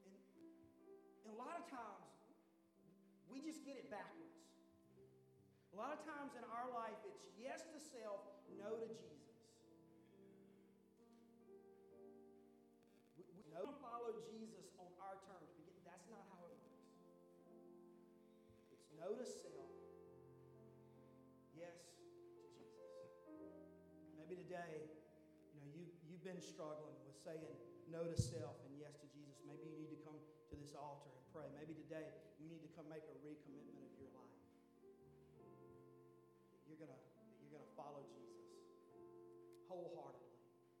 And, 0.03 0.19
and 1.23 1.31
a 1.31 1.37
lot 1.39 1.55
of 1.55 1.63
times, 1.71 2.11
we 3.31 3.39
just 3.39 3.63
get 3.63 3.79
it 3.79 3.87
backwards. 3.87 4.35
A 5.71 5.79
lot 5.79 5.95
of 5.95 6.03
times 6.03 6.35
in 6.35 6.43
our 6.53 6.67
life, 6.75 6.99
it's 7.07 7.23
yes 7.39 7.63
to 7.71 7.79
self, 7.79 8.19
no 8.59 8.77
to 8.77 8.87
Jesus. 8.91 9.12
No 19.03 19.11
to 19.19 19.27
self, 19.27 19.67
yes 21.51 21.75
to 21.91 21.91
Jesus. 22.15 23.11
Maybe 24.15 24.39
today, 24.39 24.87
you 25.51 25.59
know, 25.59 25.67
you, 25.75 25.83
you've 26.07 26.23
been 26.23 26.39
struggling 26.39 26.95
with 27.03 27.19
saying 27.19 27.51
no 27.91 28.07
to 28.07 28.15
self 28.15 28.55
and 28.63 28.71
yes 28.79 28.95
to 29.03 29.07
Jesus. 29.11 29.43
Maybe 29.43 29.67
you 29.67 29.75
need 29.75 29.91
to 29.91 29.99
come 30.07 30.15
to 30.15 30.55
this 30.55 30.71
altar 30.71 31.11
and 31.11 31.19
pray. 31.35 31.51
Maybe 31.51 31.75
today 31.75 32.15
you 32.39 32.47
need 32.47 32.63
to 32.63 32.71
come 32.79 32.87
make 32.87 33.03
a 33.11 33.17
recommitment 33.27 33.83
of 33.83 33.91
your 33.99 34.07
life. 34.15 34.39
You're 36.63 36.79
gonna, 36.79 36.95
you're 37.43 37.59
gonna 37.59 37.75
follow 37.75 38.07
Jesus 38.07 38.55
wholeheartedly 39.67 40.31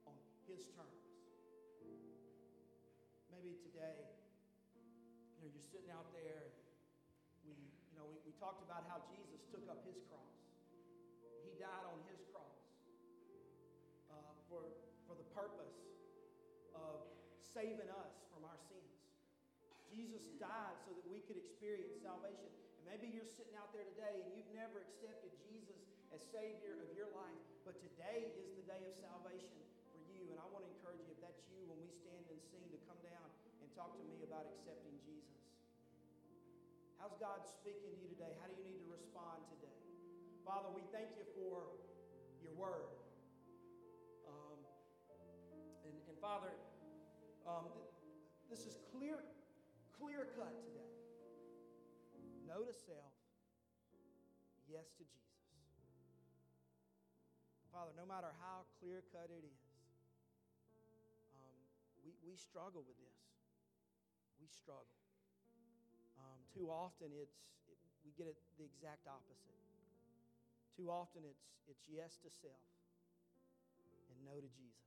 on 0.07 0.15
his 0.47 0.63
terms. 0.79 1.11
Maybe 3.35 3.59
today, 3.67 4.15
you 4.79 5.43
know, 5.43 5.51
you're 5.51 5.67
sitting 5.67 5.91
out 5.91 6.07
there 6.15 6.52
talked 8.41 8.61
about 8.65 8.85
how 8.89 9.01
Jesus 9.09 9.41
took 9.49 9.65
up 9.69 9.81
his 9.85 9.97
cross. 10.09 10.37
He 11.45 11.53
died 11.59 11.85
on 11.85 11.97
his 12.09 12.21
cross 12.33 12.57
uh, 14.09 14.33
for, 14.49 14.61
for 15.05 15.15
the 15.17 15.27
purpose 15.33 15.77
of 16.73 17.05
saving 17.39 17.89
us 17.89 18.13
from 18.33 18.45
our 18.45 18.57
sins. 18.69 18.93
Jesus 19.93 20.25
died 20.41 20.77
so 20.85 20.93
that 20.97 21.05
we 21.05 21.21
could 21.29 21.37
experience 21.37 21.93
salvation. 22.01 22.49
And 22.81 22.89
maybe 22.89 23.13
you're 23.13 23.29
sitting 23.29 23.53
out 23.53 23.69
there 23.71 23.85
today 23.93 24.25
and 24.25 24.33
you've 24.33 24.53
never 24.57 24.81
accepted 24.81 25.29
Jesus 25.45 25.85
as 26.09 26.21
Savior 26.33 26.81
of 26.81 26.89
your 26.97 27.09
life, 27.13 27.41
but 27.65 27.77
today 27.77 28.33
is 28.37 28.53
the 28.57 28.65
day 28.65 28.81
of 28.85 28.93
salvation 28.97 29.57
for 29.93 30.01
you. 30.09 30.29
And 30.33 30.37
I 30.41 30.45
want 30.49 30.65
to 30.65 30.69
encourage 30.77 31.01
you, 31.05 31.13
if 31.13 31.21
that's 31.21 31.41
you, 31.49 31.61
when 31.69 31.77
we 31.81 31.89
stand 31.89 32.25
and 32.29 32.41
sing, 32.53 32.65
to 32.73 32.79
come 32.89 33.01
down 33.05 33.29
and 33.61 33.67
talk 33.73 33.93
to 33.97 34.03
me 34.05 34.21
about 34.25 34.49
accepting 34.49 34.97
Jesus. 35.05 35.32
How's 37.03 37.19
God 37.19 37.43
speaking 37.43 37.91
to 37.91 37.99
you 37.99 38.07
today? 38.15 38.31
How 38.39 38.47
do 38.47 38.55
you 38.55 38.63
need 38.63 38.79
to 38.79 38.87
respond 38.87 39.43
today? 39.51 39.75
Father, 40.47 40.71
we 40.71 40.87
thank 40.95 41.11
you 41.19 41.27
for 41.35 41.67
your 42.39 42.55
word. 42.55 42.87
Um, 44.23 44.55
and, 45.83 45.99
and, 45.99 46.17
Father, 46.23 46.47
um, 47.43 47.67
this 48.47 48.63
is 48.63 48.79
clear, 48.95 49.19
clear 49.99 50.31
cut 50.39 50.55
today. 50.63 50.95
No 52.47 52.63
to 52.63 52.71
self, 52.71 53.11
yes 54.71 54.87
to 54.95 55.03
Jesus. 55.03 55.43
Father, 57.75 57.91
no 57.99 58.07
matter 58.07 58.31
how 58.39 58.63
clear 58.79 59.03
cut 59.11 59.27
it 59.27 59.43
is, 59.43 59.59
um, 61.35 61.51
we, 62.07 62.15
we 62.23 62.39
struggle 62.39 62.87
with 62.87 62.95
this. 62.95 63.19
We 64.39 64.47
struggle. 64.47 65.02
Too 66.53 66.69
often, 66.69 67.09
it's 67.17 67.41
it, 67.65 67.81
we 68.05 68.13
get 68.13 68.29
it 68.29 68.37
the 68.61 68.65
exact 68.69 69.09
opposite. 69.09 69.57
Too 70.77 70.93
often, 70.93 71.25
it's 71.25 71.49
it's 71.65 71.81
yes 71.89 72.21
to 72.21 72.29
self 72.29 72.61
and 74.13 74.17
no 74.21 74.37
to 74.37 74.49
Jesus. 74.53 74.85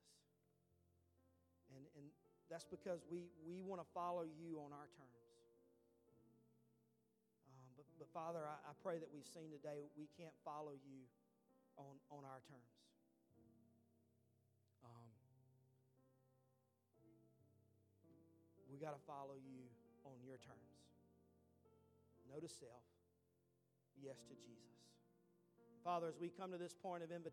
And 1.74 1.82
and 1.98 2.06
that's 2.46 2.66
because 2.70 3.02
we 3.10 3.26
we 3.42 3.58
want 3.66 3.82
to 3.82 3.88
follow 3.90 4.22
you 4.22 4.62
on 4.62 4.70
our 4.70 4.86
terms. 4.94 5.26
Um, 7.50 7.68
but 7.74 7.86
but 7.98 8.08
Father, 8.14 8.46
I, 8.46 8.54
I 8.70 8.72
pray 8.86 9.02
that 9.02 9.10
we've 9.10 9.26
seen 9.26 9.50
today 9.50 9.90
we 9.98 10.06
can't 10.14 10.34
follow 10.46 10.78
you 10.86 11.02
on 11.74 11.98
on 12.14 12.22
our 12.22 12.38
terms. 12.46 12.74
Um, 14.86 15.10
we 18.70 18.78
got 18.78 18.94
to 18.94 19.02
follow 19.02 19.34
you 19.34 19.66
on 20.06 20.14
your 20.22 20.38
terms. 20.38 20.75
No 22.30 22.40
to 22.40 22.48
self, 22.48 22.84
yes 24.02 24.22
to 24.28 24.34
Jesus. 24.34 24.66
Father, 25.84 26.08
as 26.08 26.18
we 26.18 26.28
come 26.28 26.50
to 26.50 26.58
this 26.58 26.74
point 26.74 27.02
of 27.02 27.10
invitation, 27.10 27.32